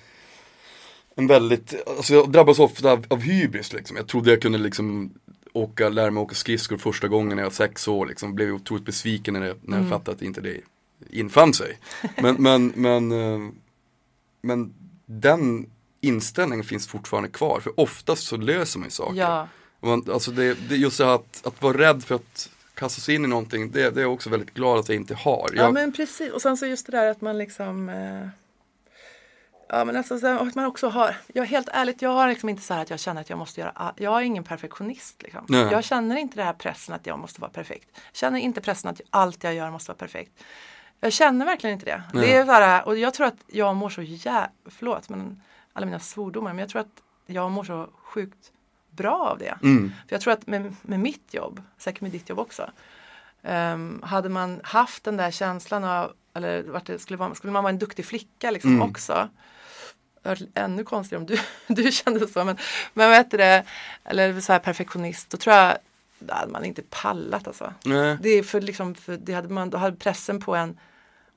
[1.21, 3.97] En väldigt, alltså jag drabbas ofta av, av hybris liksom.
[3.97, 5.15] Jag trodde jag kunde liksom
[5.53, 8.35] åka, lära mig åka skridskor första gången när jag var sex år liksom.
[8.35, 9.91] Blev otroligt besviken när jag, när jag Mm.
[9.91, 10.57] fattade att inte det
[11.11, 11.79] infann sig.
[12.23, 13.51] Men, men, men, eh,
[14.43, 14.75] men
[15.07, 17.61] den inställningen finns fortfarande kvar.
[17.61, 19.17] För oftast så löser man ju saker.
[19.17, 19.49] Ja,
[19.81, 23.01] Man, alltså det, det är just det här att, att vara rädd för att kasta
[23.01, 25.51] sig in i någonting, det, det är jag också väldigt glad att jag inte har.
[25.55, 26.33] ja Jag, men precis.
[26.33, 28.29] Och sen så just det där att man liksom eh,
[29.73, 32.75] Ja men alltså att man också har, jag helt ärligt, jag har liksom inte så
[32.75, 35.45] här att jag känner att jag måste göra, all- jag är ingen perfektionist liksom.
[35.49, 35.69] Nej.
[35.73, 37.89] Jag känner inte den här pressen att jag måste vara perfekt.
[37.95, 40.33] Jag känner inte pressen att allt jag gör måste vara perfekt.
[41.01, 42.03] Jag känner verkligen inte det.
[42.13, 42.27] Nej.
[42.27, 44.51] Det är så här, och jag tror att jag mår så jä...
[44.67, 48.53] Förlåt men alla mina svordomar, men jag tror att jag mår så sjukt
[48.91, 49.59] bra av det.
[49.63, 52.71] mm, För jag tror att med, med mitt jobb, säkert med ditt jobb också,
[53.43, 57.63] ehm, hade man haft den där känslan av, eller vart det skulle, vara, skulle man
[57.65, 58.91] vara en duktig flicka liksom Mm.
[58.91, 59.29] också.
[60.23, 61.39] Varit Ännu konstigare om du,
[61.83, 62.57] du kände så, men,
[62.95, 63.65] men vad heter det,
[64.05, 65.77] eller så här perfektionist, då tror jag,
[66.19, 67.73] då hade man inte pallat alltså.
[67.85, 70.79] nej, Det är för liksom, för det hade man, då hade pressen på en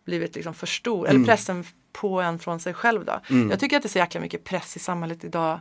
[0.06, 1.16] blivit liksom för stor, Mm.
[1.16, 3.20] eller pressen på en från sig själv då.
[3.30, 3.50] Mm.
[3.50, 5.60] Jag tycker att det är så jäkla mycket press i samhället idag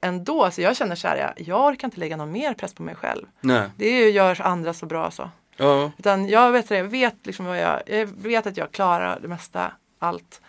[0.00, 2.82] ändå, så jag känner så här, jag, jag orkar inte lägga någon mer press på
[2.82, 3.26] mig själv.
[3.40, 5.30] nej, Det är ju, gör andra så bra så.
[5.56, 9.28] ja, Utan jag vet, jag vet liksom vad jag, jag vet att jag klarar det
[9.28, 10.40] mesta, allt.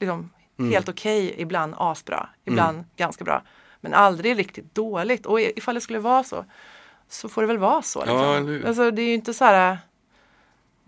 [0.00, 0.72] Liksom Mm.
[0.72, 3.42] helt okej, ibland asbra, ibland ganska bra.
[3.80, 5.26] Men aldrig riktigt dåligt.
[5.26, 6.44] Och ifall det skulle vara så,
[7.08, 7.98] så får det väl vara så.
[8.00, 8.16] Liksom.
[8.16, 8.66] Ja, eller?
[8.66, 9.78] Alltså det är ju inte så här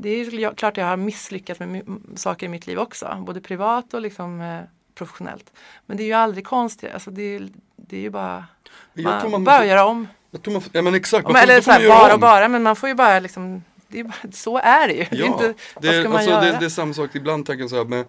[0.03, 1.83] det är ju klart jag har misslyckats med
[2.15, 4.61] saker i mitt liv också, både privat och liksom eh,
[4.95, 5.53] professionellt.
[5.87, 8.45] Men det är ju aldrig konstigt, alltså det, är, det är ju bara,
[8.93, 10.09] man man bör göra om.
[10.31, 12.63] jag tror man, ja men exakt, man får, eller så här, bara och bara, men
[12.63, 15.07] man får ju bara liksom, är bara så är det ju.
[15.11, 17.77] det är Ja, inte, det, alltså, det, det är samma sak, ibland tänker jag så
[17.77, 18.05] här, men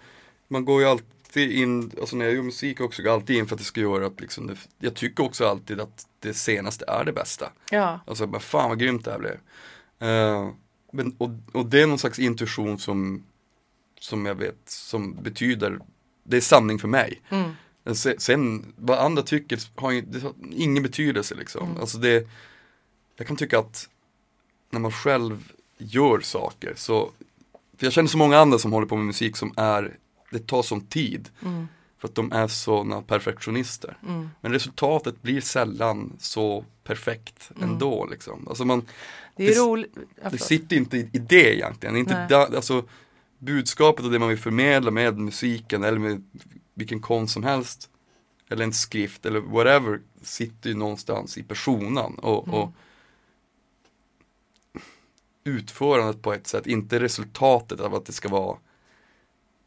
[0.48, 3.56] man går ju alltid in, alltså när jag gör musik också, går alltid in för
[3.56, 7.04] att det ska göra att liksom, det, jag tycker också alltid att det senaste är
[7.04, 7.52] det bästa.
[7.72, 9.38] ja, Alltså bara fan vad grymt det här blev.
[10.00, 10.50] Eh,
[10.94, 13.24] men, och, och det är någon slags intuition som,
[14.00, 15.80] som jag vet, som betyder,
[16.24, 17.22] det är sanning för mig.
[17.30, 17.52] mm,
[17.96, 21.68] Sen, sen vad andra tycker har ju har ingen betydelse liksom.
[21.70, 21.82] Mm.
[21.82, 22.28] Alltså det,
[23.16, 23.90] jag kan tycka att
[24.70, 27.12] när man själv gör saker så,
[27.78, 29.98] för jag känner så många andra som håller på med musik som är,
[30.32, 31.30] det tar sån tid.
[31.42, 31.68] mm,
[31.98, 33.98] För att de är sådana perfektionister.
[34.08, 34.30] mm.
[34.42, 37.70] Men resultatet blir sällan så perfekt Mm.
[37.70, 38.48] ändå liksom.
[38.48, 38.86] Alltså man,
[39.36, 41.98] Det Det- det sitter inte i, i det egentligen.
[41.98, 42.86] Inte da, alltså,
[43.38, 46.24] budskapet och det man vill förmedla med musiken eller med
[46.74, 47.90] vilken konst som helst.
[48.50, 52.60] Eller en skrift eller whatever sitter ju någonstans i personen och, Mm.
[52.60, 52.72] och
[55.44, 58.58] utförandet på ett sätt, inte resultatet av att det ska vara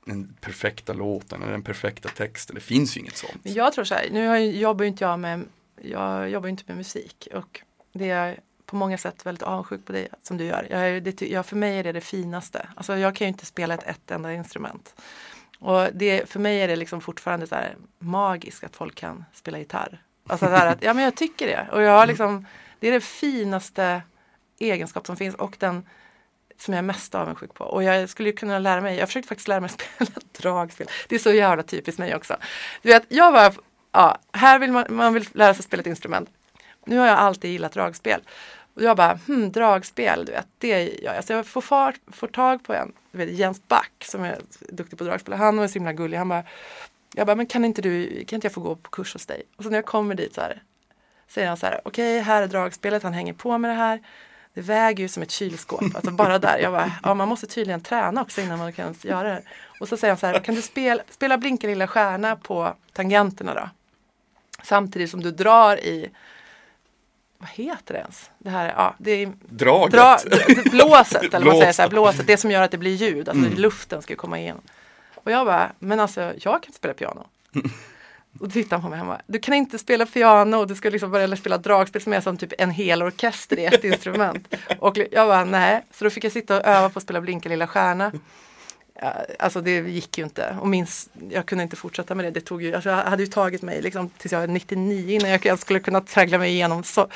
[0.07, 2.55] den perfekta låten eller den perfekta texten.
[2.55, 3.45] Det finns ju inget sånt.
[3.45, 5.45] Men jag tror så här, nu jobbar ju inte jag med,
[5.83, 7.61] jag jobbar inte med musik och
[7.93, 10.67] det är på många sätt väldigt avundsjuk på dig som du gör.
[10.71, 12.69] Jag, det, jag, för mig är det det finaste.
[12.77, 14.95] Alltså jag kan ju inte spela ett, ett enda instrument.
[15.59, 17.57] Och det, för mig är det liksom fortfarande så
[17.99, 20.03] magiskt att folk kan spela gitarr.
[20.27, 21.69] Alltså så att, ja men jag tycker det.
[21.73, 22.47] Och jag har liksom,
[22.79, 24.03] det är det finaste
[24.59, 25.87] egenskap som finns och den
[26.59, 27.65] som jag är mest avundsjuk på.
[27.65, 30.87] Och jag skulle ju kunna lära mig, jag försökte faktiskt lära mig att spela dragspel.
[31.09, 32.37] Det är så jävla typiskt mig också.
[32.83, 33.55] Du vet, jag var,
[33.93, 36.31] ja, här vill man, man vill lära sig spela ett instrument.
[36.85, 38.21] Nu har jag alltid gillat dragspel.
[38.75, 41.25] Och jag bara, hmm, dragspel, du vet, det gör jag.
[41.25, 44.99] Så jag får, fart, får tag på en, du vet, Jens Back som är duktig
[44.99, 45.35] på dragspel.
[45.35, 46.19] Han var så himla gullig.
[46.19, 46.45] Han bara,
[47.15, 49.43] jag bara, men kan inte du, kan inte jag få gå på kurs hos dig?
[49.57, 50.63] Och så när jag kommer dit så här,
[51.29, 54.01] säger han så här, okej, här är dragspelet, han hänger på med det här.
[54.55, 56.59] Det väger ju som ett kylskåp, alltså bara där.
[56.59, 59.43] Jag bara, ja man måste tydligen träna också innan man kan göra det.
[59.81, 63.55] Och så säger han så här, kan du spela, spela Blinka lilla stjärna på tangenterna
[63.55, 63.69] då?
[64.63, 66.11] Samtidigt som du drar i
[67.39, 68.31] vad heter det ens?
[68.39, 69.93] Det här, ja, det är Draget.
[69.93, 70.19] dra,
[70.71, 72.27] blåset, eller vad säger så här, Blåset.
[72.27, 73.59] det som gör att det blir ljud, alltså Mm.
[73.59, 74.63] luften ska komma igenom.
[75.15, 77.27] Och jag bara, men alltså jag kan inte spela piano.
[78.41, 80.75] Och då tittade han på mig och bara, du kan inte spela piano och du
[80.75, 84.55] ska liksom börja spela dragspel som är som typ en hel orkester i ett instrument.
[84.79, 85.85] Och jag bara, nej.
[85.91, 88.13] Så då fick jag sitta och öva på att spela Blinka lilla stjärna.
[89.39, 92.31] Alltså det gick ju inte och minst, jag kunde inte fortsätta med det.
[92.31, 95.31] Det tog ju, alltså jag hade ju tagit mig liksom tills jag var 99 innan
[95.31, 97.09] jag jag skulle kunna traggla mig igenom så,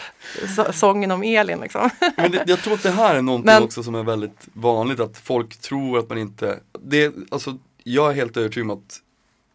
[0.56, 1.60] så, sången om Elin.
[1.60, 1.90] Liksom.
[2.16, 5.00] Men det, jag tror att det här är någonting Men- också som är väldigt vanligt
[5.00, 9.00] att folk tror att man inte, det, alltså jag är helt övertygad om att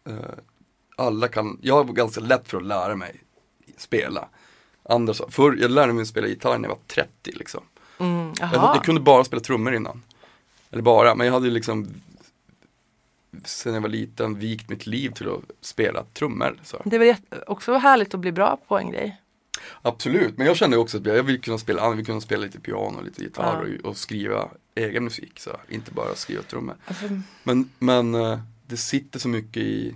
[0.08, 0.38] eh,
[0.96, 3.20] alla kan, jag har ganska lätt för att lära mig
[3.76, 4.28] spela.
[4.88, 7.64] Andra förr, jag lärde mig spela gitarr när jag var 30 liksom.
[7.98, 10.02] Mm, Jag, jag kunde bara spela trummor innan.
[10.70, 11.88] Eller bara, men jag hade liksom
[13.44, 16.60] sen jag var liten vikt mitt liv till att spela trummor.
[16.64, 16.82] Så.
[16.84, 19.20] Det jätte- också härligt att bli bra på en grej.
[19.82, 22.60] Absolut, men jag kände också att jag vill kunna spela, jag vill kunna spela lite
[22.60, 23.78] piano, lite gitarr Ja.
[23.82, 25.40] och, och skriva egen musik.
[25.40, 25.50] Så.
[25.68, 26.76] Inte bara skriva trummor.
[26.84, 27.04] Alltså,
[27.42, 29.94] Men, men eh, det sitter så mycket i,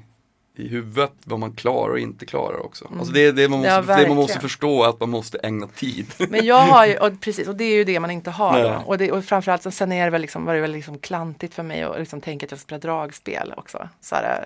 [0.59, 2.91] i huvudet vad man klarar och inte klarar också.
[2.99, 6.07] Alltså det det man måste, Ja, det man måste förstå att man måste ägna tid.
[6.29, 8.83] Men jag har ju, och precis, och det är ju det man inte har då.
[8.87, 11.55] Och, det, och framförallt så sen är det väl liksom, var det väl liksom klantigt
[11.55, 13.89] för mig att liksom tänka att jag ska spela dragspel också.
[14.01, 14.45] Så här,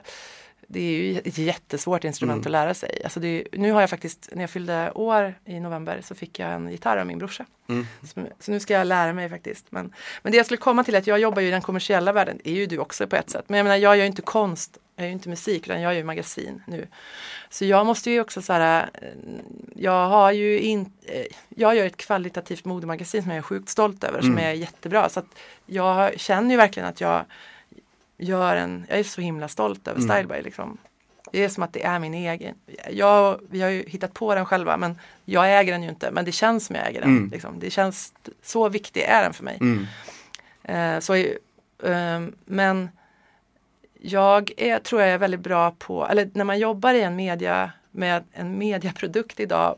[0.66, 2.46] det är ju ett jättesvårt instrument Mm.
[2.46, 3.00] att lära sig.
[3.04, 6.52] Alltså är, nu har jag faktiskt, när jag fyllde år i november så fick jag
[6.52, 7.46] en gitarr av min brorsa.
[7.68, 7.86] Mm.
[8.02, 9.66] Så, så nu ska jag lära mig faktiskt.
[9.70, 12.12] Men, men det jag skulle komma till är att jag jobbar ju i den kommersiella
[12.12, 13.44] världen, det är ju du också på ett sätt.
[13.48, 15.92] Men jag menar, jag gör ju inte konst, jag gör ju inte musik, utan jag
[15.92, 16.86] gör ju magasin nu.
[17.50, 19.08] Så jag måste ju också så här, eh,
[19.74, 24.20] jag har ju inte, jag gör ett kvalitativt modemagasin som jag är sjukt stolt över,
[24.20, 24.44] som Mm.
[24.44, 25.08] är jättebra.
[25.08, 25.26] Så att
[25.66, 27.24] jag känner ju verkligen att jag
[28.18, 30.10] gör en, jag är så himla stolt över Mm.
[30.10, 30.78] Styleby liksom.
[31.32, 32.54] Det är som att det är min egen.
[32.90, 36.10] Jag, vi har ju hittat på den själva men jag äger den ju inte.
[36.10, 37.10] Men det känns som jag äger den.
[37.10, 37.30] Mm.
[37.30, 37.58] Liksom.
[37.60, 38.12] Det känns,
[38.42, 39.58] så viktig är den för mig.
[39.60, 39.86] Mm.
[40.62, 42.88] Eh, så, eh, men
[44.04, 47.72] jag är, tror jag är väldigt bra på, eller när man jobbar i en media
[47.90, 49.76] med en mediaprodukt idag,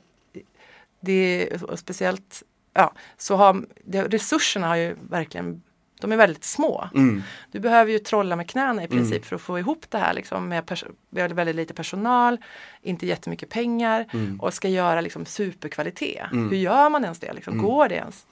[1.00, 1.12] det
[1.52, 2.42] är och speciellt,
[2.74, 5.62] ja, så har det, resurserna har ju verkligen,
[6.00, 6.88] de är väldigt små.
[6.94, 7.22] Mm.
[7.52, 9.22] Du behöver ju trolla med knäna i princip Mm.
[9.22, 12.38] för att få ihop det här liksom med har väldigt lite personal,
[12.82, 14.40] inte jättemycket pengar Mm.
[14.40, 16.32] och ska göra liksom superkvalitet.
[16.32, 16.50] Mm.
[16.50, 17.32] Hur gör man ens det?
[17.32, 17.54] Liksom?
[17.54, 17.66] Mm.
[17.66, 18.26] Går det ens?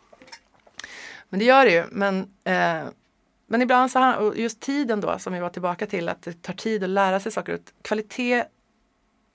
[1.29, 1.85] Men det gör det ju.
[1.91, 2.85] Men, eh,
[3.53, 6.53] men ibland så och just tiden då som vi var tillbaka till att det tar
[6.53, 7.55] tid att lära sig saker.
[7.55, 8.45] Och kvalitet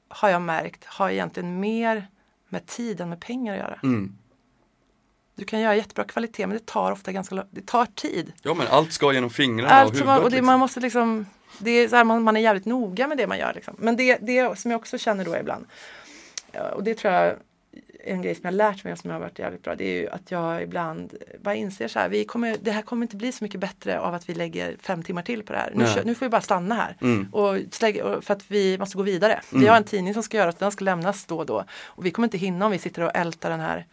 [0.10, 2.08] har jag märkt har egentligen mer
[2.50, 3.80] med tid än med pengar att göra.
[3.84, 4.18] Mm.
[5.36, 8.34] Du kan göra jättebra kvalitet men det tar ofta ganska det tar tid.
[8.42, 10.00] Ja men allt ska genom fingrarna och Allt huvudet.
[10.00, 10.46] som man, och det, liksom.
[10.46, 11.26] man måste liksom
[11.60, 13.54] det är så här, man, man är jävligt noga med det man gör.
[13.54, 13.76] Liksom.
[13.80, 15.66] Men det, det som jag också känner då ibland
[16.52, 17.36] ja, och det tror jag
[18.08, 19.76] en grej som jag lärt mig och som har varit jävligt bra.
[19.76, 22.10] Det är ju att jag ibland bara inser så här.
[22.10, 25.04] Vi kommer, det här kommer inte bli så mycket bättre av att vi lägger fem
[25.04, 25.72] timmar till på det här.
[25.76, 26.96] Nu, nu får vi bara stanna här.
[27.02, 27.28] Mm.
[27.34, 29.42] Och slägga, för att vi måste gå vidare.
[29.52, 29.70] Vi Mm.
[29.70, 31.64] har en tidning som ska göras, den ska lämnas då och då.
[31.86, 33.86] Och vi kommer inte hinna om vi sitter och ältar den här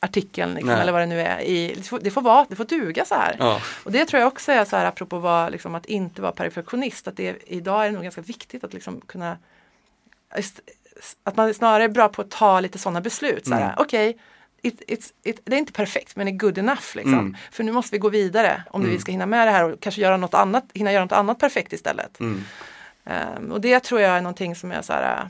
[0.00, 1.40] artikeln liksom, eller vad det nu är.
[1.40, 3.36] I, det, får, det får vara, det får duga så här.
[3.38, 3.60] Ja.
[3.84, 7.08] Och det tror jag också är så här apropå vad, liksom, att inte vara perfektionist.
[7.08, 9.36] Att det, idag är det nog ganska viktigt att liksom kunna
[11.24, 13.46] att man snarare är bra på att ta lite sådana beslut.
[13.46, 13.70] Mm.
[13.76, 14.18] Okej,
[14.62, 16.86] it, it's, it, det är inte perfekt men det är good enough.
[16.94, 17.14] Liksom.
[17.18, 17.36] Mm.
[17.50, 18.92] För nu måste vi gå vidare om Mm.
[18.94, 21.38] vi ska hinna med det här och kanske göra något annat, hinna göra något annat
[21.38, 22.20] perfekt istället.
[22.20, 22.44] Mm.
[23.04, 25.28] Ehm, och det tror jag är någonting som är så här,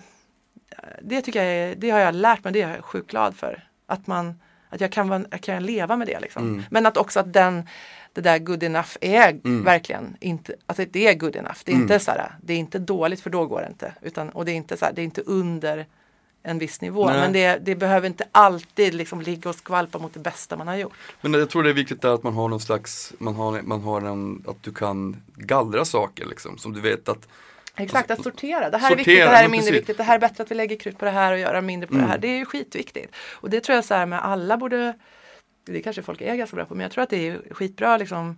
[0.70, 3.37] eh, det tycker jag är, det har jag lärt mig, det är jag sjukt glad
[3.37, 3.64] för.
[3.87, 6.42] Att man, att jag kan, vara- jag kan leva med det liksom.
[6.48, 6.64] Mm.
[6.70, 7.66] Men att också att den,
[8.12, 9.64] det där good enough är Mm.
[9.64, 11.59] verkligen inte, alltså det är good enough.
[11.64, 11.83] Det är Mm.
[11.85, 13.92] inte så här, det är inte dåligt för då går det inte.
[14.02, 15.87] Utan, och det är inte så här, det är inte under
[16.42, 17.07] en viss nivå.
[17.07, 17.20] Nej.
[17.20, 20.76] Men det, det behöver inte alltid liksom ligga och skvalpa mot det bästa man har
[20.76, 20.92] gjort.
[21.20, 23.81] Men jag tror det är viktigt där att man har någon slags, man har, man
[23.81, 26.59] har en, att du kan gallra saker liksom.
[26.59, 27.28] Som du vet att,
[27.79, 28.71] Exakt, att sortera.
[28.71, 29.81] Det här är Sortera, viktigt, det här är mindre precis.
[29.81, 29.97] viktigt.
[29.97, 31.95] Det här är bättre att vi lägger krut på det här och göra mindre på
[31.95, 32.07] Mm.
[32.07, 32.19] det här.
[32.19, 33.14] Det är ju skitviktigt.
[33.33, 34.95] Och det tror jag så här med alla borde,
[35.64, 38.37] det kanske folk är ganska bra på, men jag tror att det är skitbra liksom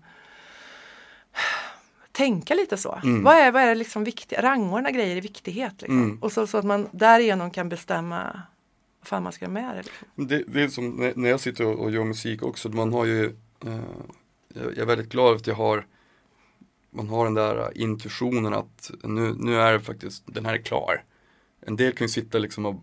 [2.12, 3.00] tänka lite så.
[3.04, 3.22] Mm.
[3.22, 4.38] Vad är, vad är liksom viktigt?
[4.38, 5.72] Rangordna grejer i viktighet.
[5.82, 6.02] Liksom.
[6.02, 6.18] Mm.
[6.22, 8.42] Och så, så att man därigenom kan bestämma
[9.00, 9.82] vad fan man ska göra med det.
[9.82, 10.26] Liksom.
[10.26, 13.24] det, det är som när- jag sitter och, och gör musik också, man har ju,
[13.66, 13.80] eh,
[14.54, 15.86] jag, jag är väldigt glad att jag har,
[16.90, 21.02] man har den där intuitionen att nu, nu är det faktiskt, den här är klar.
[21.66, 22.74] En del kan ju sitta liksom och,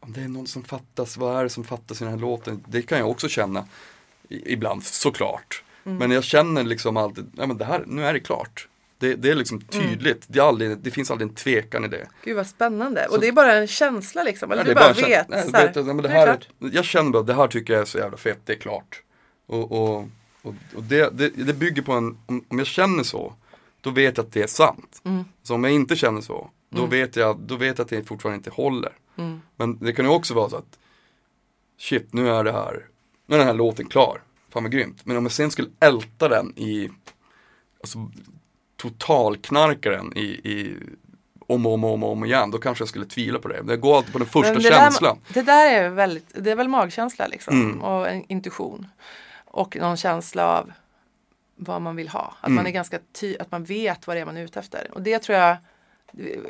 [0.00, 2.64] om det är någon som fattas, vad är det som fattas i den här låten?
[2.68, 3.66] Det kan jag också känna
[4.28, 5.62] i, ibland, såklart.
[5.84, 5.98] Mm.
[5.98, 8.68] Men jag känner liksom alltid, ja men det här, nu är det klart.
[8.98, 12.08] Det, det är liksom tydligt, det, är aldrig, det finns aldrig en tvekan i det.
[12.24, 13.06] Gud vad spännande.
[13.08, 14.52] Så- och det är bara en känsla liksom.
[14.52, 15.26] Eller Nej, du bara, bara vet.
[15.26, 16.48] kän- nej, så här, vet att, nej, men det nu är här, klart.
[16.74, 19.02] jag känner bara att det här tycker jag är så jävla fett, det är klart.
[19.46, 20.08] Och, och,
[20.42, 23.34] och, och det, det, det bygger på en, om, jag känner så,
[23.80, 25.00] då vet jag att det är sant.
[25.04, 25.24] Mm.
[25.42, 28.36] Så om jag inte känner så, då, vet jag, då vet jag att det fortfarande
[28.36, 28.92] inte håller.
[29.16, 29.40] Mm.
[29.56, 30.78] Men det kan ju också vara så att,
[31.78, 32.86] shit nu är det här,
[33.26, 35.06] nu är den här låten klar, fan vad grymt.
[35.06, 36.90] Men om jag sen skulle älta den i,
[37.80, 38.10] alltså
[38.76, 40.76] totalknarka den i, i
[41.46, 43.62] om och om och om, om igen, då kanske jag skulle tvivla på det.
[43.62, 45.18] Det går alltid på den första det känslan.
[45.28, 47.62] Där, det där är väldigt, det är väl magkänsla liksom.
[47.62, 47.82] Mm.
[47.82, 48.86] Och en intuition.
[49.52, 50.72] Och någon känsla av
[51.56, 52.34] vad man vill ha.
[52.40, 52.56] Att Mm.
[52.56, 54.88] man är ganska ty- att man vet vad det är man är ute efter.
[54.92, 55.56] Och det tror jag,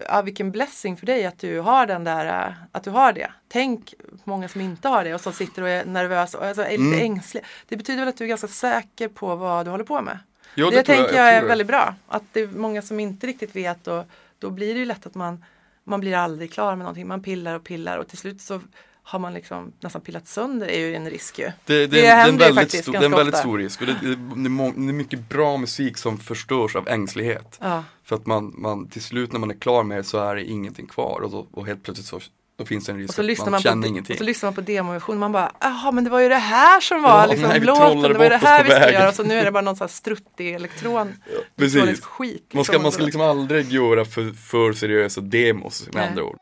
[0.08, 3.32] ja, vilken blessing för dig att du har den där, att du har det.
[3.48, 6.70] Tänk många som inte har det och som sitter och är nervösa och alltså är
[6.70, 7.00] lite Mm.
[7.00, 7.44] ängsliga.
[7.68, 10.18] Det betyder väl att du är ganska säker på vad du håller på med.
[10.54, 11.94] Ja, det tror tänker jag, är tror väldigt bra.
[12.08, 14.04] Att det är många som inte riktigt vet och
[14.38, 15.44] då blir det ju lätt att man,
[15.84, 17.06] man blir aldrig klar med någonting.
[17.08, 18.60] Man pillar och pillar och till slut så
[19.02, 21.44] har man liksom nästan pillat sönder är ju en risk ju.
[21.44, 23.92] Det, det, Det är en väldigt stor, det är en väldigt stor risk och det,
[24.02, 27.58] det, det, är mycket bra musik som förstörs av ängslighet.
[27.60, 27.84] Ja.
[28.04, 30.44] För att man, man till slut när man är klar med det så är det
[30.44, 32.20] ingenting kvar och, då, och helt plötsligt så
[32.58, 34.14] då finns det en risk Och så, att lyssnar man, man känner på, ingenting.
[34.14, 36.80] och så lyssnar man på demoversionen man bara, jaha men det var ju det här
[36.80, 39.14] som var Ja, liksom nej, låten, det var ju det här vi skulle göra och
[39.14, 41.08] så nu är det bara någon sån här struttig elektron,
[41.56, 41.74] Precis.
[41.74, 42.50] elektronisk skit.
[42.54, 46.08] Man ska, man ska liksom aldrig göra för, för seriösa demos med Nej.
[46.08, 46.36] andra ord.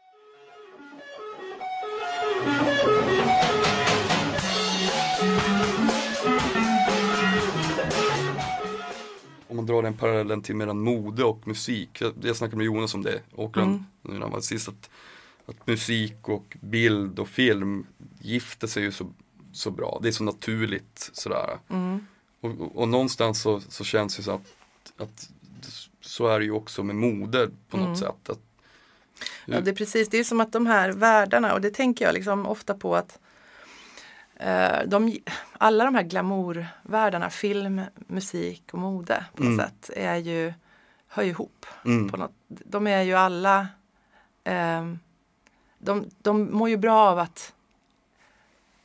[9.51, 12.01] Om man drar den parallellen till mellan mode och musik.
[12.01, 13.85] Jag, jag snackade med Jonas om det, Åkerlund, Mm.
[14.03, 14.69] nu när han var sist.
[14.69, 14.91] Att,
[15.47, 17.87] att musik och bild och film
[18.21, 19.07] gifter sig ju så,
[19.53, 19.99] så bra.
[20.03, 21.59] Det är så naturligt sådär.
[21.69, 22.07] Mm.
[22.41, 24.47] Och, och, och någonstans så, så känns det så att,
[24.97, 25.31] att
[26.01, 27.97] så är det ju också med mode på något Mm.
[27.97, 28.29] sätt.
[28.31, 28.39] Att,
[29.47, 32.15] Ja, det är precis, det är som att de här världarna och det tänker jag
[32.15, 33.19] liksom ofta på att
[34.87, 35.19] de,
[35.59, 39.67] alla de här glamourvärldarna, film, musik och mode på något Mm.
[39.67, 40.53] sätt är ju,
[41.09, 41.67] hör ihop.
[41.85, 43.69] mm, På något, de är ju alla,
[44.45, 44.99] ehm,
[45.79, 47.53] de, de mår ju bra av att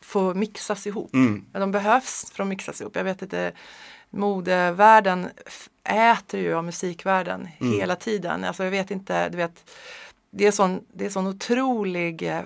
[0.01, 1.13] få mixas ihop.
[1.13, 2.95] mm, de behövs för att mixas ihop.
[2.95, 3.51] Jag vet inte,
[4.09, 5.29] modevärlden
[5.83, 7.73] äter ju av musikvärlden Mm.
[7.79, 8.43] hela tiden.
[8.43, 9.71] Alltså jag vet inte, du vet,
[10.29, 12.41] det är sån, det är sån otrolig eh,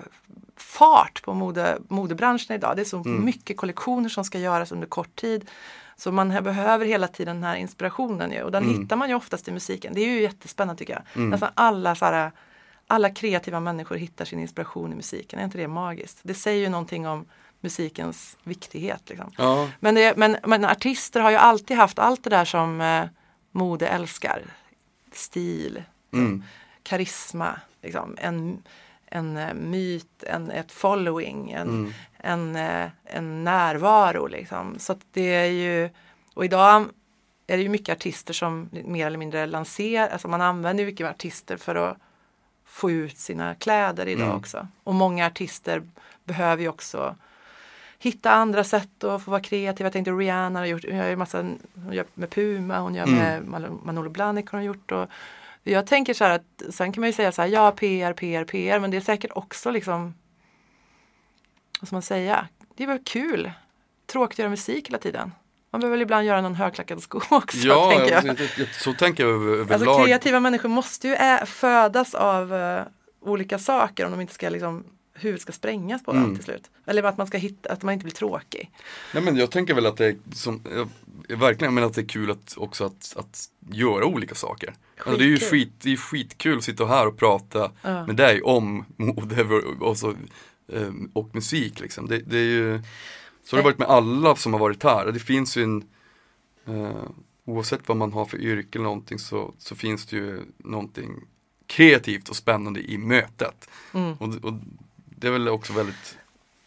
[0.60, 2.76] fart på mode, modebranschen idag.
[2.76, 3.24] Det är så Mm.
[3.24, 5.50] mycket kollektioner som ska göras under kort tid.
[5.96, 8.42] Så man behöver hela tiden den här inspirationen ju.
[8.42, 8.80] och den Mm.
[8.82, 9.94] hittar man ju oftast i musiken.
[9.94, 11.02] Det är ju jättespännande tycker jag.
[11.16, 11.30] Mm.
[11.30, 12.30] Nästan alla, så här,
[12.86, 15.38] alla kreativa människor hittar sin inspiration i musiken.
[15.38, 16.18] Är inte det magiskt?
[16.22, 17.24] Det säger ju någonting om
[17.60, 19.02] musikens viktighet.
[19.08, 19.30] Liksom.
[19.38, 23.04] ja, Men, det, men, men artister har ju alltid haft allt det där som eh,
[23.52, 24.42] mode älskar.
[25.12, 26.44] Stil, mm,
[26.82, 28.16] karisma, liksom.
[28.18, 28.62] en,
[29.10, 34.26] en eh, myt, en, ett following, en, mm, en, eh, en närvaro.
[34.26, 34.78] Liksom.
[34.78, 35.90] Så det är ju,
[36.34, 36.84] och idag
[37.46, 41.56] är det ju mycket artister som mer eller mindre lanserar, alltså man använder mycket artister
[41.56, 41.96] för att
[42.64, 44.36] få ut sina kläder idag Mm.
[44.36, 44.68] också.
[44.84, 45.82] Och många artister
[46.24, 47.16] behöver ju också
[47.98, 49.86] hitta andra sätt att få vara kreativa.
[49.86, 51.38] Jag tänkte Rihanna har gjort, hon gör ju massa,
[51.74, 53.42] hon gör med Puma, hon gör Mm.
[53.44, 54.92] med Manolo Blahnik har hon gjort.
[54.92, 55.08] Och
[55.62, 58.44] jag tänker så här att sen kan man ju säga så här, ja PR, PR,
[58.44, 60.14] PR, men det är säkert också liksom,
[61.80, 63.50] vad ska man säga, det är väl kul.
[64.06, 65.32] Tråkigt att göra musik hela tiden.
[65.70, 68.26] Man behöver väl ibland göra någon högklackad sko också, ja tänker
[68.58, 68.68] jag.
[68.74, 70.04] så tänker jag Alltså överlag.
[70.06, 72.82] kreativa människor måste ju ä- födas av eh,
[73.20, 74.84] olika saker om de inte ska liksom
[75.20, 76.34] huvudet ska sprängas på Mm.
[76.34, 76.70] till slut.
[76.86, 78.70] Eller att man ska hitta, att man inte blir tråkig.
[79.14, 80.62] Nej men jag tänker väl att det är som,
[81.28, 84.74] jag, verkligen men att det är kul att också att, att göra olika saker.
[84.98, 88.06] Alltså det är ju skit, det är skitkul att sitta här och prata Ja.
[88.06, 89.42] med dig om mode
[89.80, 90.10] och, så,
[90.72, 92.06] eh, och musik liksom.
[92.08, 92.82] Det, det är ju,
[93.44, 95.12] så har det varit med alla som har varit här.
[95.12, 95.84] Det finns ju en,
[96.66, 97.02] eh,
[97.44, 101.20] oavsett vad man har för yrke eller någonting så, så finns det ju någonting
[101.66, 103.68] kreativt och spännande i mötet.
[103.94, 104.12] Mm.
[104.12, 104.52] Och, och
[105.20, 106.18] det är väl också väldigt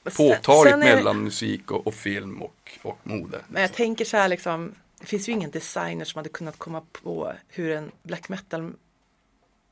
[0.04, 3.42] påtagligt det- mellan musik och, och film och, och mode.
[3.48, 6.82] Men jag tänker så här liksom, det finns ju ingen designer som hade kunnat komma
[6.92, 8.74] på hur en black metal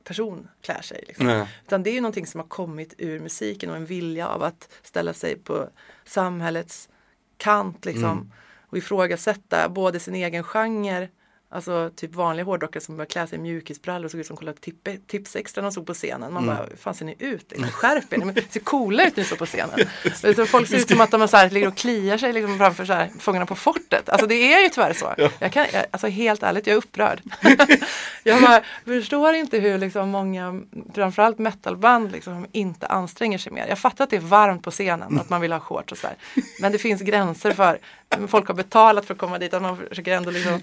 [0.03, 1.03] person klär sig.
[1.07, 1.25] Liksom.
[1.25, 1.47] Nej.
[1.65, 4.69] Utan det är ju någonting som har kommit ur musiken och en vilja av att
[4.83, 5.69] ställa sig på
[6.05, 6.89] samhällets
[7.37, 8.03] kant liksom.
[8.03, 8.31] Mm.
[8.69, 11.09] Och ifrågasätta både sin egen genre
[11.53, 14.57] Alltså typ vanliga hårdrockare som börjar klä sig i mjukisbrallor och såg ut som kollade
[14.59, 16.33] tipp, tips extra när de stod på scenen.
[16.33, 17.53] Man bara, hur fan ser ni ut?
[17.71, 19.79] Skärp er, ni ser coola ut när ni står på scenen.
[20.35, 22.85] Så folk ser ut som att de så här, ligger och kliar sig liksom framför
[22.85, 24.09] så här, Fångarna på fortet.
[24.09, 25.13] Alltså det är ju tyvärr så.
[25.39, 27.21] Jag kan, jag, alltså helt ärligt, jag är upprörd.
[28.23, 30.61] jag bara, förstår inte hur liksom många,
[30.93, 33.67] framförallt metalband, liksom, inte anstränger sig mer.
[33.67, 36.07] Jag fattar att det är varmt på scenen, att man vill ha shorts och så
[36.07, 36.15] här.
[36.59, 37.79] Men det finns gränser för,
[38.27, 40.59] folk har betalat för att komma dit, att man försöker ändå liksom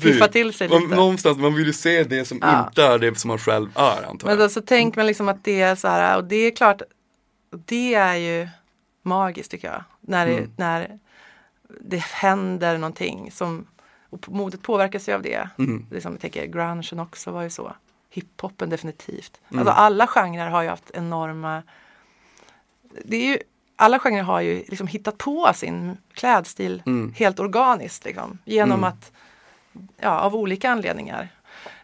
[0.00, 0.94] piffa till sig Man, lite.
[0.96, 2.66] någonstans, man vill ju se det som Ja.
[2.66, 4.38] inte är det som man själv är antar Men jag.
[4.38, 6.82] då så tänker man liksom att det är så här, och det är klart,
[7.64, 8.48] det är ju
[9.02, 9.84] magiskt tycker jag.
[10.00, 10.50] När det, Mm.
[10.56, 10.98] när
[11.80, 13.66] det händer någonting som,
[14.10, 15.48] och modet påverkas ju av det.
[15.58, 15.86] Mm.
[15.90, 17.72] Det som jag tänker, grungen också var ju så.
[18.10, 19.40] Hiphopen definitivt.
[19.50, 19.58] Mm.
[19.58, 21.62] Alltså alla genrer har ju haft enorma,
[23.04, 23.38] det är ju,
[23.80, 27.12] alla genrer har ju liksom hittat på sin klädstil Mm.
[27.16, 28.84] helt organiskt liksom, genom Mm.
[28.84, 29.12] att,
[29.96, 31.28] ja av olika anledningar.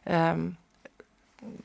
[0.04, 0.56] Um,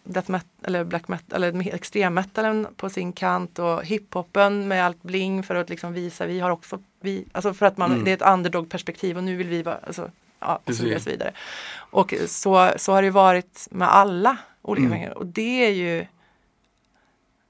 [0.03, 5.43] death metal, eller black metal, eller extremmetalen på sin kant och hiphopen med allt bling
[5.43, 8.03] för att liksom visa, vi har också, vi, alltså för att man, Mm.
[8.03, 11.31] det är ett underdog perspektiv och nu vill vi vara, alltså, ja, och så vidare.
[11.75, 14.99] Och, så, så, har det varit med alla olika Mm.
[14.99, 16.05] genrer och det är ju,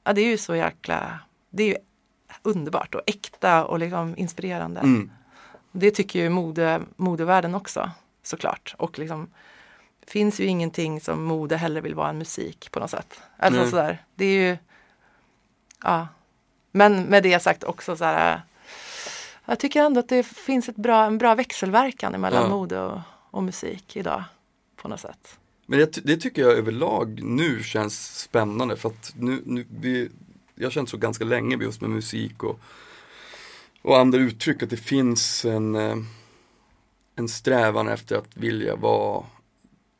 [0.03, 1.19] ja det är ju så jäkla,
[1.49, 1.75] det är ju
[2.43, 4.79] underbart och äkta och liksom inspirerande.
[4.79, 5.11] Mm.
[5.71, 7.91] Det tycker ju mode, modevärlden också
[8.23, 8.75] såklart.
[8.77, 9.29] Och liksom
[10.07, 13.21] finns ju ingenting som mode heller vill vara än musik på något sätt.
[13.37, 14.57] Alltså sådär, det är ju,
[15.83, 16.07] ja.
[16.71, 18.41] Men med det sagt också så här,
[19.45, 22.49] jag tycker ändå att det finns ett bra, en bra växelverkan mellan Ja.
[22.49, 22.99] mode och,
[23.31, 24.23] och musik idag.
[24.75, 25.39] På något sätt.
[25.65, 30.09] Men det, det tycker jag överlag nu känns spännande för att nu, nu vi,
[30.61, 32.59] jag har känt så ganska länge just med musik och,
[33.81, 35.95] och andra uttryck att det finns en, eh,
[37.15, 39.23] en strävan efter att vilja vara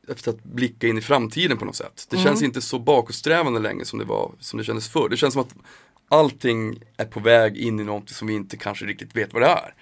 [0.09, 2.07] efter att blicka in i framtiden på något sätt.
[2.09, 2.25] Det Mm.
[2.27, 5.09] känns inte så bakåtsträvande längre som det var, som det kändes förr.
[5.09, 5.55] Det känns som att
[6.09, 9.47] allting är på väg in i något som vi inte kanske riktigt vet vad det
[9.47, 9.73] är.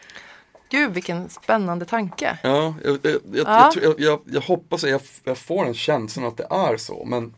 [0.72, 2.38] Gud vilken spännande tanke.
[2.44, 3.72] Ja, jag, jag, Ja.
[3.98, 4.90] jag, jag, hoppas att
[5.24, 7.06] jag, får en känslan att det är så.
[7.06, 7.34] Men,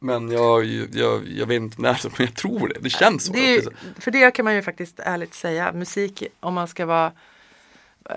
[0.00, 2.80] men jag, jag, jag vet inte när, men jag tror det.
[2.80, 3.32] Det känns så.
[3.32, 3.62] Det är,
[4.00, 5.72] för det kan man ju faktiskt ärligt säga.
[5.72, 7.12] Musik, om man ska vara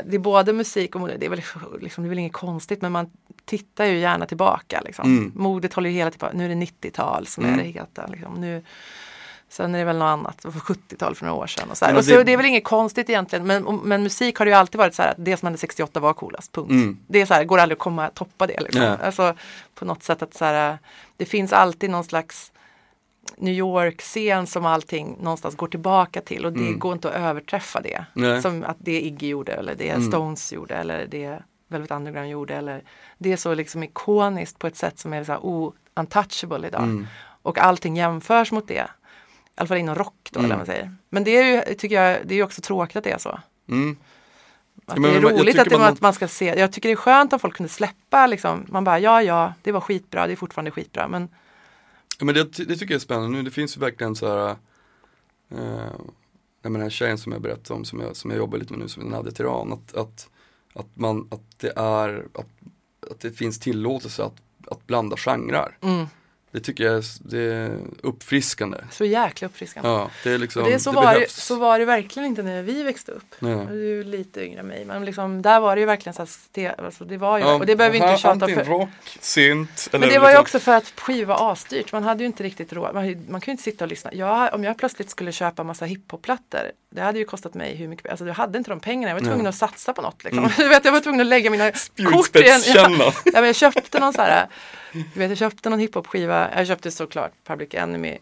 [0.06, 1.42] det är både musik och mode, det är väl,
[1.82, 3.10] liksom, det är väl inget konstigt men man
[3.46, 4.82] tittar ju gärna tillbaka.
[4.86, 5.18] Liksom.
[5.18, 5.32] Mm.
[5.36, 7.60] Modet håller ju hela tiden nu är det 90-tal som Mm.
[7.60, 8.08] är det heta.
[8.08, 8.34] Liksom.
[8.34, 8.64] Nu,
[9.54, 11.70] sen är det väl något annat, det var 70-tal för några år sedan.
[11.70, 11.92] Och så, här.
[11.92, 14.52] Men och så det- det är väl inget konstigt egentligen men, men musik har det
[14.52, 16.70] ju alltid varit så här att det som hände 68 var coolast, punkt.
[16.70, 16.98] Mm.
[17.08, 18.60] Det är så här, går aldrig att komma toppa det.
[18.60, 18.82] Liksom.
[18.82, 18.98] Nej.
[19.04, 19.34] Alltså,
[19.76, 20.78] på något sätt att så här,
[21.18, 22.52] det finns alltid någon slags
[23.38, 26.80] New York-scen som allting någonstans går tillbaka till och det Mm.
[26.80, 28.06] går inte att överträffa det.
[28.14, 28.42] Nej.
[28.42, 30.08] Som att det Iggy gjorde eller det Mm.
[30.08, 32.56] Stones gjorde eller det Velvet Underground gjorde.
[32.56, 32.84] Eller
[33.18, 36.84] det är så liksom ikoniskt på ett sätt som är så här o-untouchable idag.
[36.84, 37.08] Mm.
[37.42, 38.88] Och allting jämförs mot det.
[39.56, 40.46] I alla fall inom rock då, Mm.
[40.52, 40.96] eller vad man säger.
[41.10, 43.40] Men det är ju, tycker jag, det är ju också tråkigt att det är så.
[43.70, 43.98] Mm.
[44.86, 46.46] Att men det är jag roligt att, det, man- att man ska se.
[46.60, 48.66] Jag tycker det är skönt om folk kunde släppa liksom.
[48.70, 51.08] Man bara, ja, ja, det var skitbra, det är fortfarande skitbra.
[51.08, 51.30] Men
[52.20, 53.44] Ja, men det, det tycker jag är spännande nu.
[53.44, 54.50] Det finns ju verkligen så här
[55.52, 55.92] eh,
[56.62, 58.80] men den här tjejen som jag berättade om som jag, som jag jobbar lite med
[58.80, 59.74] nu som är Nadia Tiran.
[59.74, 60.30] Att, att,
[60.76, 62.48] att, man, att det är, att,
[63.12, 64.36] att det finns tillåtelse att,
[64.68, 65.78] att blanda genrer.
[65.82, 66.06] mm,
[66.54, 68.78] Det tycker jag är, det är uppfriskande.
[68.92, 69.90] så jäkla uppfriskande.
[69.90, 72.26] Ja, det är liksom, och det, är så, det var det, så var det verkligen
[72.30, 73.36] inte när vi växte upp.
[73.40, 73.66] Nej.
[73.66, 74.86] Du är lite yngre än mig.
[74.86, 77.54] Men liksom, där var det ju verkligen så här ste, alltså det var ju, Ja,
[77.54, 78.64] och det behöver vi inte tjata för.
[78.64, 78.90] rock,
[79.20, 81.92] synt Men det var ju liksom- också för att skiva asdyrt.
[81.92, 82.96] Man hade ju inte riktigt råd.
[82.96, 84.14] Man, man kunde inte sitta och lyssna.
[84.14, 86.72] Jag, om jag plötsligt skulle köpa massa hiphop-plattor.
[86.96, 88.12] Det hade ju kostat mig hur mycket.
[88.12, 89.10] Alltså jag hade inte de pengarna.
[89.10, 90.24] Jag var tvungen att satsa på något.
[90.24, 90.44] Liksom.
[90.58, 91.72] Vet, jag var tvungen att lägga mina
[92.12, 92.62] kort i en.
[93.26, 94.48] Ja, men jag köpte någon så här.
[94.92, 96.50] Du vet, jag köpte någon hiphop-skiva.
[96.56, 98.18] Jag köpte såklart Public Enemy.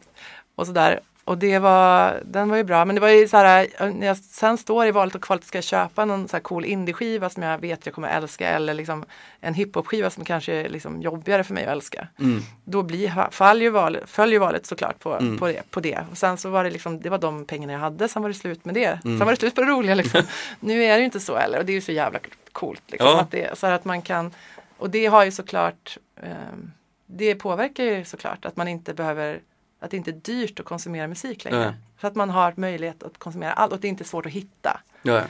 [0.56, 1.00] Och sådär.
[1.32, 2.86] Och det var, den var ju bra.
[2.86, 3.68] Men det var ju så här.
[3.92, 5.44] När jag sen står i valet och kvalet.
[5.44, 8.50] Ska jag köpa någon så här cool indie-skiva som jag vet jag kommer älska.
[8.50, 9.06] Eller liksom
[9.40, 12.42] en hiphop-skiva som kanske är liksom jobbigare för mig att älska Mm.
[12.66, 13.98] då blir, fall ju val,
[14.40, 15.38] valet såklart på, Mm.
[15.38, 16.00] på, det, på det.
[16.12, 18.36] Och sen så var det liksom, det var de pengarna jag hade, sen var det
[18.36, 18.86] slut med det.
[19.06, 19.18] Mm.
[19.18, 20.22] Sen var det slut på det roliga liksom.
[20.60, 22.20] nu är det ju inte så heller och det är ju så jävla
[22.52, 22.82] coolt.
[22.88, 23.22] Liksom, Ja.
[23.22, 24.32] att det, så att man kan,
[24.78, 26.72] och det har ju såklart, ehm,
[27.06, 29.40] det påverkar ju såklart att man inte behöver,
[29.82, 31.60] att det inte är dyrt att konsumera musik längre.
[31.60, 31.74] Nej.
[32.02, 34.82] Så att man har möjlighet att konsumera allt och det är inte svårt att hitta.
[35.02, 35.24] Ja, ja.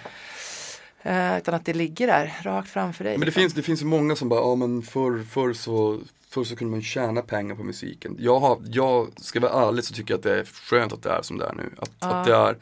[1.12, 3.14] Eh, utan att det ligger där rakt framför dig.
[3.14, 3.42] Men det liksom.
[3.42, 6.00] finns, det finns många som bara, ja men förr, förr så,
[6.30, 8.16] förr så kunde man tjäna pengar på musiken.
[8.20, 11.10] Jag, har, jag ska vara ärlig så tycker jag att det är skönt att det
[11.10, 11.70] är som det är nu.
[11.78, 12.56] Att, att det är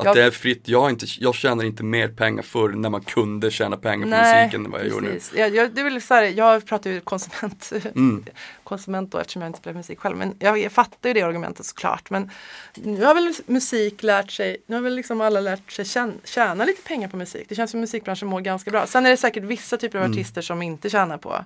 [0.00, 3.00] att Jag- det är fritt, jag, inte, jag tjänar inte mer pengar förr när man
[3.00, 5.12] kunde tjäna pengar på musiken än vad jag gör nu.
[5.12, 5.32] precis.
[5.38, 8.24] Jag, jag, det är väl så här, jag pratar ju konsument, Mm.
[8.64, 10.16] konsument då eftersom jag inte spelar musik själv.
[10.16, 12.10] Men jag, jag fattar ju det argumentet såklart.
[12.10, 12.30] Men
[12.74, 16.64] nu har väl musik lärt sig, nu har väl liksom alla lärt sig tjäna, tjäna
[16.64, 17.46] lite pengar på musik.
[17.48, 18.86] Det känns som musikbranschen mår ganska bra.
[18.86, 21.44] Sen är det säkert vissa typer av artister som inte tjänar på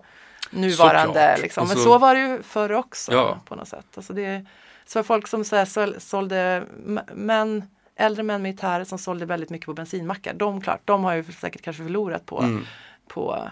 [0.51, 1.21] nuvarande.
[1.21, 1.41] Mm.
[1.41, 1.69] Liksom.
[1.69, 3.41] Men Och så, var det ju förr också Ja.
[3.45, 3.87] på något sätt.
[3.95, 4.45] Alltså det,
[4.87, 6.63] så folk som så här, sål- sålde
[7.15, 7.63] män
[7.97, 10.35] Äldre män med gitarrer som sålde väldigt mycket på bensinmackar.
[10.35, 12.65] De, klart, de har ju säkert kanske förlorat på, Mm.
[13.09, 13.51] på,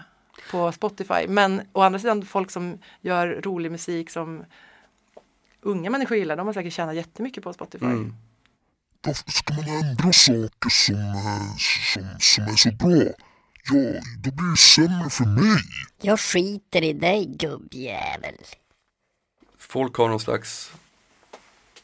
[0.51, 1.27] på Spotify.
[1.27, 4.45] Men å andra sidan folk som gör rolig musik som
[5.61, 7.85] unga människor gillar, de har säkert tjänat jättemycket på Spotify.
[7.85, 8.15] Mm.
[9.05, 11.55] Varför ska man ändra saker som, eh,
[11.93, 13.13] som, som är så bra?
[13.71, 15.57] Ja, då blir det sämre för mig.
[16.01, 18.35] Jag skiter i dig gubbjävel.
[19.57, 20.73] Folk har någon slags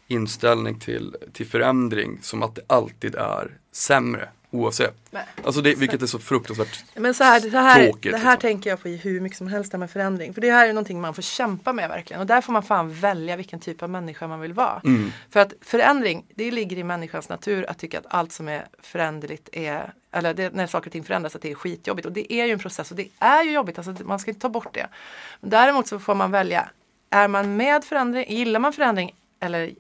[0.10, 4.96] inställning till, till förändring som att det alltid är sämre oavsett.
[5.12, 5.24] Nej.
[5.44, 8.50] Alltså det, vilket är så fruktansvärt Men så här, det här, Tråkigt, det här liksom.
[8.50, 10.34] tänker jag på i hur mycket som helst med förändring.
[10.34, 12.22] För det här är någonting man får kämpa med verkligen.
[12.22, 14.82] Och där får man fan välja vilken typ av människa man vill vara.
[14.86, 15.12] Mm.
[15.30, 19.50] För att förändring, det ligger i människans natur att tycka att allt som är föränderligt
[19.52, 22.06] är, eller det, när saker och ting förändras, att det är skitjobbigt.
[22.06, 24.42] Och det är ju en process och det är ju jobbigt, alltså man ska inte
[24.42, 24.88] ta bort det.
[25.42, 26.70] Däremot så får man välja,
[27.10, 29.72] är man med förändring, gillar man förändring eller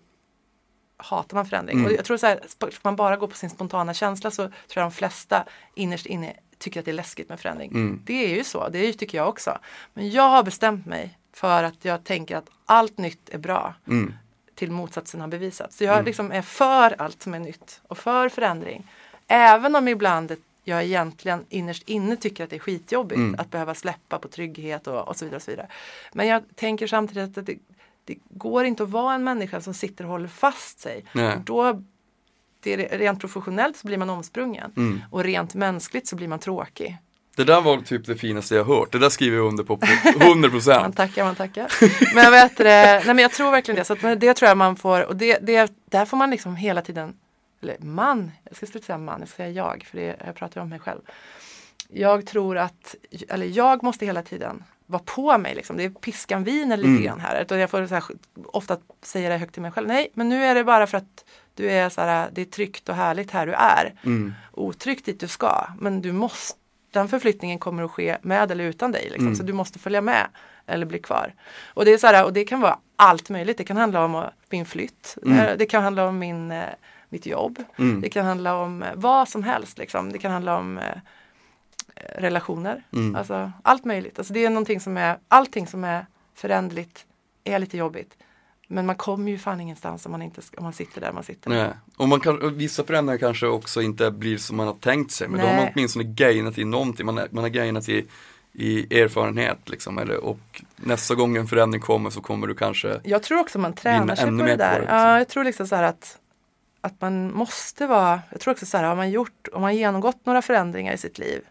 [0.99, 1.77] hatar man förändring?
[1.77, 1.85] Mm.
[1.91, 4.51] Och jag tror så här, ska man bara gå på sin spontana känsla så tror
[4.73, 5.43] jag de flesta
[5.75, 7.71] innerst inne tycker att det är läskigt med förändring.
[7.71, 8.01] Mm.
[8.05, 9.57] Det är ju så, det är ju, tycker jag också.
[9.93, 14.13] Men jag har bestämt mig för att jag tänker att allt nytt är bra Mm.
[14.55, 15.77] till motsatsen har bevisats.
[15.77, 18.91] Så jag liksom är för allt som är nytt och för förändring.
[19.27, 23.39] Även om ibland jag egentligen innerst inne tycker att det är skitjobbigt Mm.
[23.39, 25.35] att behöva släppa på trygghet och, och så vidare.
[25.35, 25.67] Och så vidare.
[26.13, 27.55] Men jag tänker samtidigt att det,
[28.09, 31.05] det går inte att vara en människa som sitter och håller fast sig.
[31.45, 31.81] Då,
[32.63, 35.01] det är, rent professionellt så blir man omsprungen Mm.
[35.11, 36.97] och rent mänskligt så blir man tråkig.
[37.35, 38.91] Det där var typ det finaste jag hört.
[38.91, 39.85] Det där skriver jag under på på
[40.19, 40.97] 100 Man procent.
[40.97, 41.67] tackar, man tackar.
[42.15, 42.63] Men jag vet det,
[43.05, 43.85] nej men jag tror verkligen det.
[43.85, 46.81] Så att det tror jag man får, och det, det, där får man liksom hela
[46.81, 47.13] tiden,
[47.61, 50.61] eller man, jag ska sluta säga man, jag ska säga jag, för det, jag pratar
[50.61, 51.01] om mig själv.
[51.89, 52.95] Jag tror att,
[53.29, 55.77] eller jag måste hela tiden vara på mig liksom.
[55.77, 57.03] Det är piskan viner lite Mm.
[57.03, 57.41] grann här.
[57.41, 58.03] Utan jag får här,
[58.45, 59.87] ofta säga det högt till mig själv.
[59.87, 62.89] Nej, men nu är det bara för att du är så här, det är tryggt
[62.89, 63.93] och härligt här du är.
[64.05, 64.33] Mm.
[64.51, 65.67] Otryggt dit du ska.
[65.79, 66.59] Men du måste,
[66.91, 69.03] den förflyttningen kommer att ske med eller utan dig.
[69.03, 69.21] Liksom.
[69.27, 69.35] Mm.
[69.35, 70.27] Så du måste följa med
[70.67, 71.33] eller bli kvar.
[71.73, 73.57] Och det, är så här, och det kan vara allt möjligt.
[73.57, 75.17] Det kan handla om eh, min flytt.
[75.25, 75.39] Mm.
[75.39, 76.63] Eh, Det kan handla om min, eh,
[77.09, 77.63] mitt jobb.
[77.77, 78.01] Mm.
[78.01, 79.77] Det kan handla om eh, vad som helst.
[79.77, 80.11] Liksom.
[80.11, 80.85] Det kan handla om eh,
[82.15, 82.83] relationer.
[82.93, 83.15] Mm.
[83.15, 84.19] Alltså, allt möjligt.
[84.19, 87.05] Alltså, det är någonting som är, allting som är föränderligt
[87.43, 88.17] är lite jobbigt.
[88.71, 91.49] Men man kommer ju fan ingenstans om man, inte, om man sitter där man sitter.
[91.49, 91.69] Nej.
[91.97, 95.27] Och man kan, vissa förändringar kanske också inte blir som man har tänkt sig.
[95.27, 95.71] Men då har man Nej.
[95.75, 97.05] åtminstone gainat i någonting.
[97.05, 98.05] Man, man har gainat i,
[98.53, 99.97] i erfarenhet liksom.
[99.97, 103.73] Eller, och nästa gång en förändring kommer så kommer du kanske Jag tror också man
[103.73, 104.73] tränar sig på det på där.
[104.73, 104.97] det, liksom.
[104.97, 106.17] ja, jag tror liksom så här att,
[106.81, 110.25] att man måste vara, jag tror också så här, har man gjort, om man genomgått
[110.25, 111.41] några förändringar i sitt liv,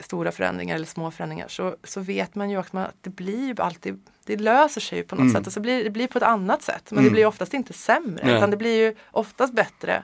[0.00, 4.00] stora förändringar eller små förändringar, så, så vet man ju också att det blir alltid,
[4.24, 5.34] det löser sig ju på något Mm.
[5.34, 6.90] sätt och så blir det blir på ett annat sätt.
[6.90, 7.04] Men Mm.
[7.04, 8.36] det blir oftast inte sämre, Nej.
[8.36, 10.02] utan det blir ju oftast bättre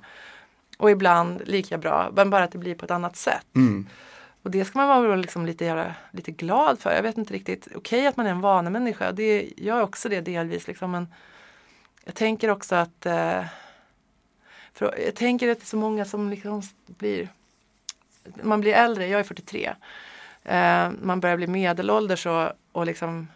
[0.79, 3.47] och ibland lika bra, men bara att det blir på ett annat sätt.
[3.57, 3.87] mm,
[4.43, 6.95] Och det ska man vara liksom lite, göra, lite glad för.
[6.95, 7.69] Jag vet inte riktigt.
[7.75, 9.13] Okej att man är en vanemänniska.
[9.13, 10.67] Det, jag är också det delvis.
[10.67, 11.09] Liksom, men
[12.05, 13.45] jag tänker också att eh,
[14.73, 17.29] för jag tänker att det är så många som liksom blir
[18.43, 19.73] man blir äldre, jag är 43.
[20.45, 23.29] Eh, man börjar bli medelålders och, och, liksom,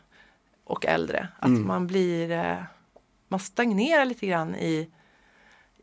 [0.64, 1.28] och äldre.
[1.39, 1.66] Att Mm.
[1.66, 2.57] man blir eh,
[3.28, 4.91] man stagnerar lite grann i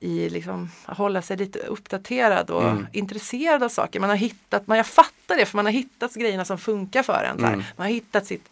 [0.04, 2.88] i liksom att hålla sig lite uppdaterad och Mm.
[2.92, 4.00] intresserad av saker.
[4.00, 7.24] Man har hittat, man, jag fattar det för man har hittat grejerna som funkar för
[7.24, 7.46] en.
[7.46, 7.64] Mm.
[7.76, 8.50] Man har hittat sitt,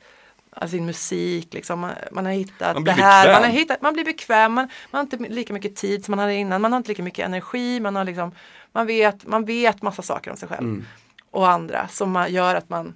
[0.50, 1.80] alltså sin musik, liksom.
[1.80, 3.24] man, man har hittat Man det här.
[3.24, 3.42] bekväm.
[3.42, 6.20] Man, har hittat, man blir bekväm, man, man har inte lika mycket tid som man
[6.20, 6.62] hade innan.
[6.62, 8.32] Man har inte lika mycket energi, man, har liksom,
[8.72, 10.86] man, vet, man vet massa saker om sig själv mm,
[11.32, 12.94] och andra som gör att man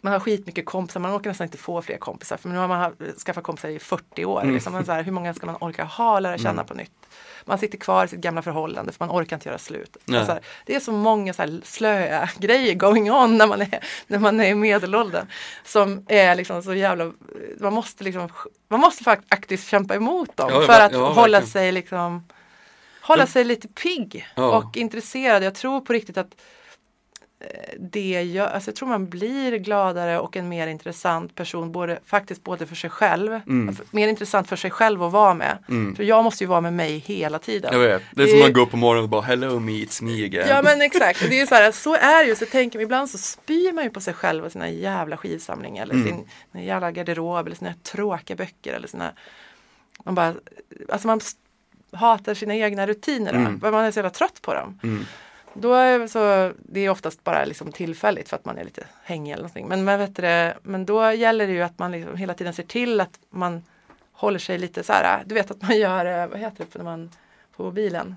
[0.00, 2.94] man har skitmycket kompisar, man orkar nästan inte få fler kompisar för nu har man
[3.26, 4.40] skaffat kompisar i 40 år.
[4.42, 4.54] Mm.
[4.54, 6.92] Liksom, så här, hur många ska man orka ha och lära känna på nytt?
[7.44, 9.96] Man sitter kvar i sitt gamla förhållande för man orkar inte göra slut.
[10.14, 14.18] Alltså, det är så många så här slöa grejer going on när man är, när
[14.18, 15.26] man är i medelåldern.
[15.64, 17.12] Som är liksom så jävla,
[17.60, 18.28] man måste liksom,
[18.68, 22.24] man måste faktiskt kämpa emot dem Ja, för att ja, hålla sig liksom
[23.02, 24.56] Hålla sig lite pigg Ja.
[24.58, 25.42] och intresserad.
[25.44, 26.34] Jag tror på riktigt att
[27.78, 32.44] det gör, alltså jag tror man blir gladare och en mer intressant person både, faktiskt
[32.44, 33.32] både för sig själv,
[33.68, 35.58] alltså, mer intressant för sig själv att vara med.
[35.96, 37.72] För jag måste ju vara med mig hela tiden.
[37.72, 40.02] Jag vet, det är som att gå upp på morgonen och bara hello me, it's
[40.02, 40.48] me again.
[40.48, 42.36] Ja men exakt, det är så här, så är det ju.
[42.36, 45.82] Så tänker man, ibland så spyr man ju på sig själv och sina jävla skivsamlingar
[45.82, 49.12] eller sin, sin jävla garderob eller sina tråkiga böcker eller sina
[50.04, 50.34] Man bara,
[50.88, 51.20] alltså man
[51.92, 53.58] hatar sina egna rutiner, mm.
[53.62, 54.78] man är så jävla trött på dem.
[55.54, 59.32] Då är så, det är oftast bara liksom tillfälligt för att man är lite hängig
[59.32, 59.68] eller någonting.
[59.68, 62.62] Men, men, vet du, men då gäller det ju att man liksom hela tiden ser
[62.62, 63.62] till att man
[64.12, 66.84] håller sig lite så här, du vet att man gör, eh, vad heter det när
[66.84, 67.10] man
[67.56, 68.16] på mobilen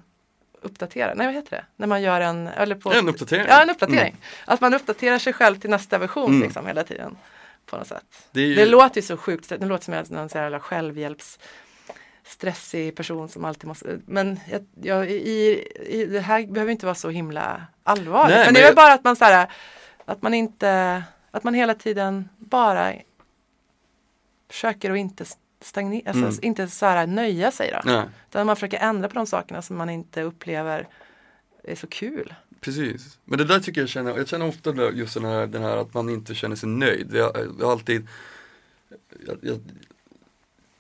[0.61, 1.65] uppdaterar, nej vad heter det?
[1.75, 3.45] När man gör en, eller på, En uppdatering.
[3.49, 4.15] Ja, en uppdatering.
[4.45, 6.41] Att man uppdaterar sig själv till nästa version Mm.
[6.41, 7.17] liksom hela tiden.
[7.65, 8.27] På något sätt.
[8.31, 11.39] Det ju- Det låter ju så sjukt, det låter som en sån här självhjälps
[12.26, 16.95] stressig person som alltid måste, men jag, jag, i, i, det här behöver inte vara
[16.95, 18.36] så himla allvarligt.
[18.36, 19.51] Nej, men det är jag- bara att man så här,
[20.05, 22.93] att man inte, att man hela tiden bara
[24.49, 25.26] försöker att inte
[25.61, 26.39] stagnera, alltså Mm.
[26.41, 27.91] inte så här nöja sig då.
[27.91, 30.88] Nej, Utan man försöker ändra på de sakerna som man inte upplever
[31.63, 32.34] är så kul.
[32.61, 33.17] precis.
[33.26, 35.93] Men det där tycker jag känner, jag känner ofta just den här, den här att
[35.93, 37.15] man inte känner sig nöjd.
[37.15, 38.07] Jag, jag alltid
[39.28, 39.59] jag, jag,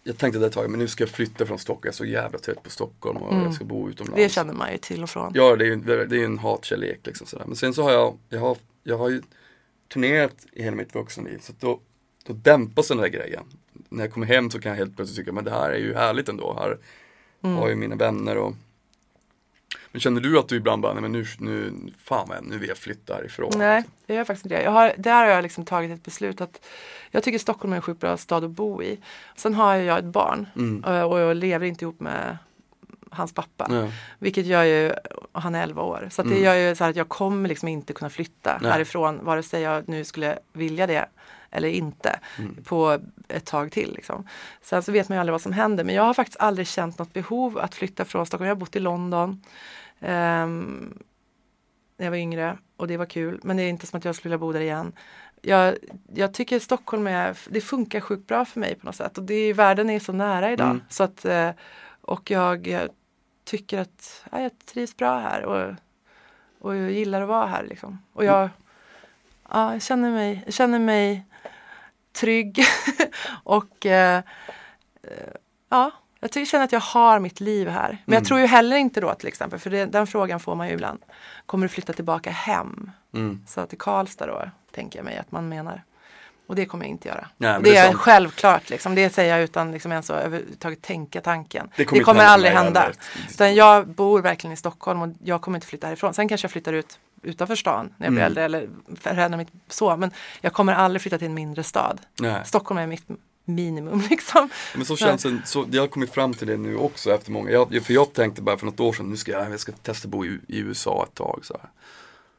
[0.03, 2.05] jag tänkte det ett tag, men nu ska jag flytta från Stockholm, jag är så
[2.05, 4.17] jävla trött på Stockholm och jag ska bo utomlands.
[4.23, 5.31] Det känner man ju till och från.
[5.35, 5.75] Ja, det är ju
[6.05, 7.45] det är en hatkärlek liksom sådär.
[7.47, 9.21] Men sen så har jag, jag har, jag har ju
[9.93, 11.39] turnerat i hela mitt vuxenliv.
[11.41, 11.79] Så då,
[12.25, 13.43] då dämpas den där grejen.
[13.89, 15.93] När jag kommer hem så kan jag helt plötsligt tycka, men det här är ju
[15.93, 16.55] härligt ändå.
[16.59, 16.77] Här
[17.45, 17.55] Mm.
[17.57, 18.53] har ju mina vänner och
[19.93, 21.73] Men känner du att du ibland bara, nej men nu, nu,
[22.03, 23.51] fan vad, nu vill jag flytta härifrån.
[23.55, 24.63] Nej, jag gör faktiskt inte det.
[24.63, 26.65] Jag har, där har jag liksom tagit ett beslut att
[27.11, 28.99] jag tycker Stockholm är en sjukt bra stad att bo i.
[29.35, 30.83] Sen har jag ett barn Mm.
[30.83, 32.37] eh, och jag lever inte ihop med
[33.11, 33.67] hans pappa.
[33.69, 33.87] Ja.
[34.19, 34.91] Vilket gör ju,
[35.31, 36.43] och han är 11 år, så det Mm.
[36.43, 38.71] gör ju så här att jag kommer liksom inte kunna flytta Nej.
[38.71, 41.05] härifrån vare sig jag nu skulle vilja det
[41.51, 42.55] eller inte Mm.
[42.63, 43.93] på ett tag till.
[43.95, 44.27] Liksom.
[44.61, 46.99] Sen så vet man ju aldrig vad som händer men jag har faktiskt aldrig känt
[46.99, 48.47] något behov att flytta från Stockholm.
[48.47, 49.41] Jag har bott i London
[50.03, 50.97] ehm,
[51.97, 54.15] när jag var yngre och det var kul men det är inte som att jag
[54.15, 54.93] skulle vilja bo där igen.
[55.41, 55.75] Jag,
[56.13, 59.33] jag tycker Stockholm är, det funkar sjukt bra för mig på något sätt och det
[59.33, 60.69] är, världen är så nära idag.
[60.69, 60.81] Mm.
[60.89, 61.49] Så att, eh,
[62.01, 62.89] och jag
[63.43, 65.75] tycker att ja, jag trivs bra här och,
[66.59, 67.63] och jag gillar att vara här.
[67.63, 67.99] Liksom.
[68.13, 68.49] Och jag,
[69.49, 71.25] ja, jag, känner mig, jag känner mig
[72.11, 72.59] trygg
[73.43, 74.23] och eh,
[75.03, 75.33] eh,
[75.69, 75.91] ja,
[76.23, 77.89] jag tycker, känner att jag har mitt liv här.
[77.89, 78.25] Men jag Mm.
[78.25, 80.99] tror ju heller inte då till exempel, för det, den frågan får man ju ibland.
[81.45, 82.91] Kommer du flytta tillbaka hem?
[83.13, 83.41] Mm.
[83.47, 85.83] Så till Karlstad då, tänker jag mig att man menar.
[86.47, 87.27] Och det kommer jag inte göra.
[87.37, 88.95] Nej, det, det är är självklart, liksom.
[88.95, 91.67] det säger jag utan liksom ens att överhuvudtaget tänka tanken.
[91.75, 92.91] Det Det kommer kommer, inte hända aldrig hända.
[93.29, 96.13] Utan jag bor verkligen i Stockholm och jag kommer inte flytta härifrån.
[96.13, 98.27] Sen kanske jag flyttar ut utanför stan när jag blir Mm.
[98.27, 98.69] äldre eller
[99.01, 99.97] förändrar mitt så.
[99.97, 100.11] Men
[100.41, 102.01] jag kommer aldrig flytta till en mindre stad.
[102.19, 102.41] Nej.
[102.45, 103.05] Stockholm är mitt
[103.45, 104.49] minimum liksom.
[104.75, 107.51] Men så känns det, så, jag har kommit fram till det nu också efter många,
[107.51, 110.07] jag, för jag tänkte bara för något år sedan, nu ska jag, jag ska testa
[110.07, 111.69] bo i, i USA ett tag så här.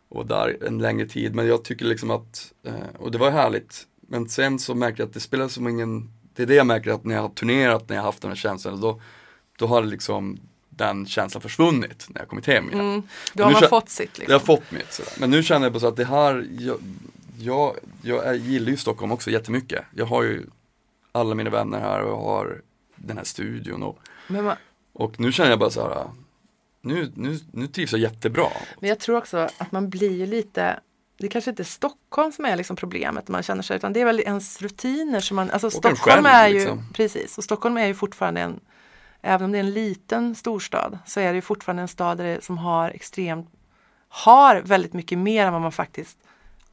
[0.08, 3.86] Och där en längre tid, men jag tycker liksom att, eh, och det var härligt,
[4.00, 6.90] men sen så märker jag att det spelar som ingen, det är det jag märker
[6.90, 9.00] att när jag har turnerat, när jag har haft den här känslan, då,
[9.58, 10.38] då har det liksom
[10.68, 12.80] den känslan försvunnit när jag kommit hem igen.
[12.80, 13.02] Mm.
[13.32, 14.18] Då har man kän- fått sitt.
[14.18, 14.32] Liksom.
[14.32, 15.12] Jag har fått mitt sådär.
[15.18, 16.76] Men nu känner jag bara så att det här, jag,
[17.38, 19.84] jag, jag gillar ju Stockholm också jättemycket.
[19.94, 20.46] Jag har ju
[21.14, 22.62] alla mina vänner här och har
[22.96, 23.98] den här studion och,
[24.28, 24.56] man,
[24.92, 26.10] och nu känner jag bara så här,
[26.80, 28.46] nu, nu, nu trivs jag jättebra.
[28.80, 30.80] men jag tror också att man blir ju lite
[31.18, 34.04] det kanske inte är Stockholm som är liksom problemet man känner sig utan det är
[34.04, 36.88] väl ens rutiner som man, alltså en Stockholm själv, är ju, liksom.
[36.92, 38.60] precis, och Stockholm är ju fortfarande en,
[39.22, 42.24] även om det är en liten storstad så är det ju fortfarande en stad där
[42.24, 43.48] det, som har extremt,
[44.08, 46.18] har väldigt mycket mer än vad man faktiskt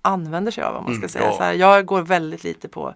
[0.02, 1.38] använder sig av om man ska Mm, säga ja.
[1.38, 1.54] så här.
[1.54, 2.94] Jag går väldigt lite på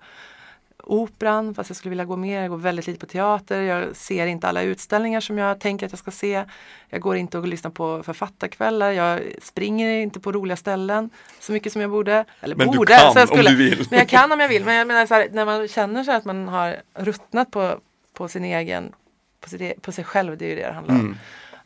[0.86, 2.41] operan fast jag skulle vilja gå mer.
[2.41, 3.61] Jag går väldigt lite på teater.
[3.61, 6.43] Jag ser inte alla utställningar som jag tänker att jag ska se.
[6.89, 8.91] Jag går inte och lyssnar på författarkvällar.
[8.91, 11.09] Jag springer inte på roliga ställen
[11.39, 12.25] så mycket som jag borde.
[12.41, 12.93] Eller Men du borde.
[12.93, 13.88] kan så jag om du vill.
[13.89, 14.65] Men jag kan om jag vill.
[14.65, 17.79] Men jag menar så här, när man känner sig att man har ruttnat på,
[18.13, 18.91] på sin egen
[19.39, 21.01] på, sitt, e- på sig själv, det är ju det det handlar om.
[21.01, 21.17] Mm.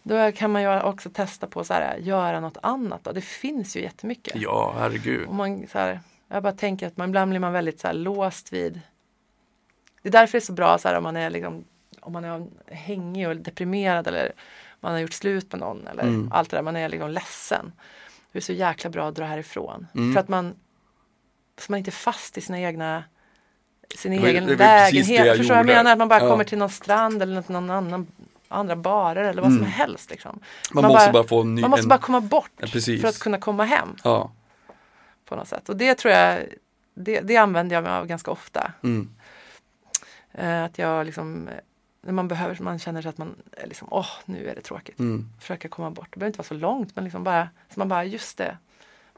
[0.03, 3.03] Då kan man ju också testa på att göra något annat.
[3.03, 3.11] Då.
[3.11, 4.35] Det finns ju jättemycket.
[4.35, 5.27] Ja, herregud.
[5.27, 7.93] Och man, så här, jag bara tänker att man, ibland blir man väldigt så här,
[7.93, 8.81] låst vid
[10.01, 11.63] Det är därför det är så bra så här, om man är liksom,
[11.99, 14.31] om man är hängig och deprimerad eller
[14.79, 16.31] man har gjort slut med någon eller Mm.
[16.33, 17.71] allt det där, man är liksom ledsen.
[18.31, 19.87] Det är så jäkla bra att dra härifrån.
[19.95, 20.13] Mm.
[20.13, 20.55] För att man
[21.59, 23.03] så man inte är fast i sina egna
[23.97, 25.37] sin var- egen lägenhet.
[25.37, 25.73] Förstår vad jag gjorde.
[25.75, 25.91] menar?
[25.91, 26.29] Att man bara Ja.
[26.29, 28.07] kommer till någon strand eller någon annan
[28.47, 29.71] andra barer eller vad som Mm.
[29.71, 30.09] helst.
[30.09, 30.39] Liksom.
[30.73, 33.01] Man, Man måste bara- bara få en ny, Man måste en, bara komma bort precis.
[33.01, 33.95] för att kunna komma hem.
[34.03, 34.31] ja.
[35.25, 35.69] På något sätt.
[35.69, 36.39] Och det tror jag,
[36.93, 38.71] det, det använder jag mig av ganska ofta.
[38.83, 39.09] Mm.
[40.33, 41.53] Eh, att jag liksom, eh,
[42.01, 44.99] när man behöver, man känner sig att man är liksom, åh nu är det tråkigt.
[44.99, 45.29] Mm.
[45.39, 46.07] Försöka komma bort.
[46.13, 48.57] Det behöver inte vara så långt men liksom bara, så man bara, just det.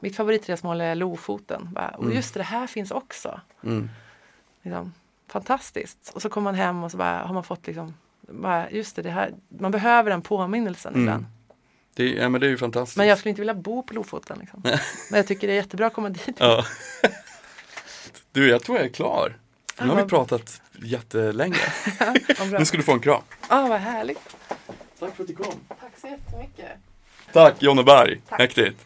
[0.00, 1.68] Mitt favoritresmål är Lofoten.
[1.72, 2.16] Bara, och Mm.
[2.16, 3.40] just det, det här finns också.
[3.64, 3.90] Mm.
[4.62, 4.92] Liksom,
[5.28, 6.12] fantastiskt.
[6.14, 9.02] Och så kommer man hem och så bara, har man fått liksom, bara, just det,
[9.02, 11.02] det här, man behöver den påminnelsen Mm.
[11.04, 11.26] ibland.
[11.94, 12.96] Det, ja, men det är ju fantastiskt.
[12.98, 14.38] Men jag skulle inte vilja bo på Lofoten.
[14.40, 14.60] Liksom.
[15.10, 16.36] men jag tycker det är jättebra att komma dit.
[16.38, 16.64] Ja.
[18.32, 19.38] Du, jag tror jag är klar.
[19.84, 21.56] Nu har vi pratat jättelänge.
[22.58, 23.22] Nu ska du få en kram.
[23.48, 24.36] Ah, vad härligt.
[24.98, 25.54] Tack för att du kom.
[25.68, 26.66] Tack så jättemycket.
[27.32, 28.38] Tack Jonneberg, Tack.
[28.38, 28.76] mäktigt.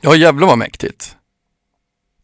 [0.00, 1.16] Ja jävlar vad mäktigt.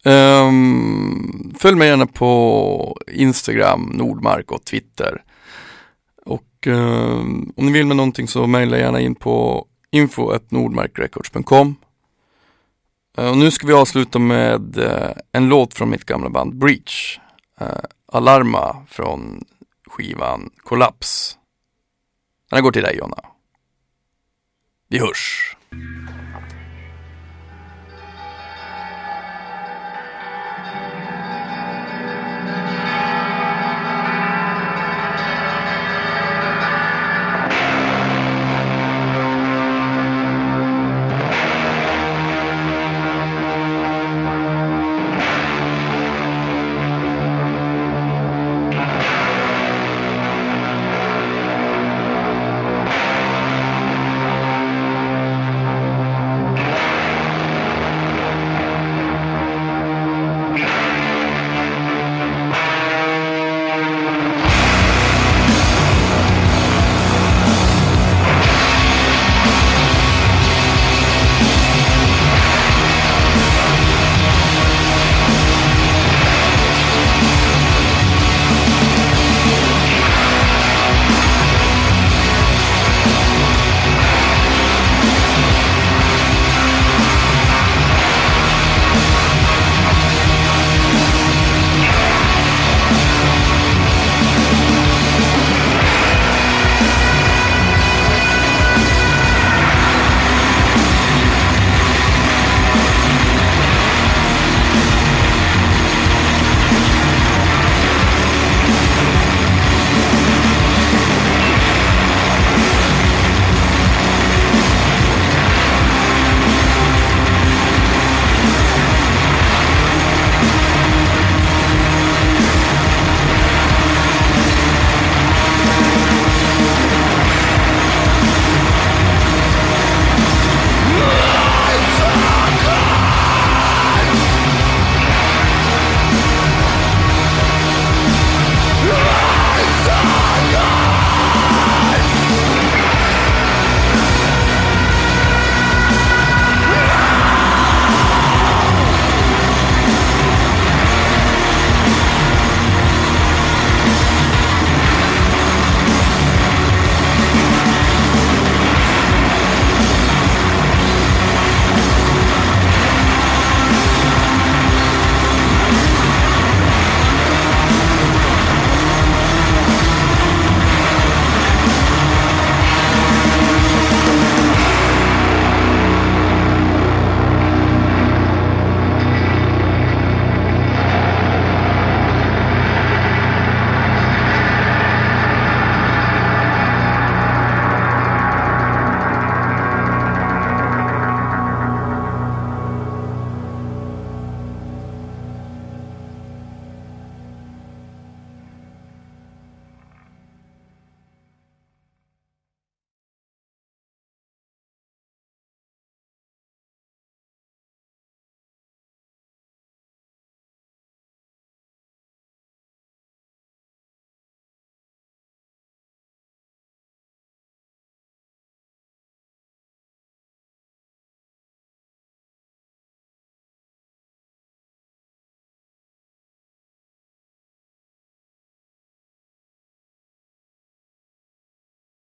[0.05, 5.23] Ehm, följ mig gärna på Instagram, Nordmark och Twitter.
[6.27, 11.77] Och ehm, om ni vill med någonting så mejla gärna in på info.nordmarkrecords.com
[13.19, 17.19] Eh, Och nu ska vi avsluta med eh, en låt från mitt gamla band Breach.
[17.61, 19.45] Eh, Alarma från
[19.87, 21.39] skivan Kollaps.
[22.51, 23.19] Den här går till dig Jonna.
[24.89, 25.57] Vi hörs.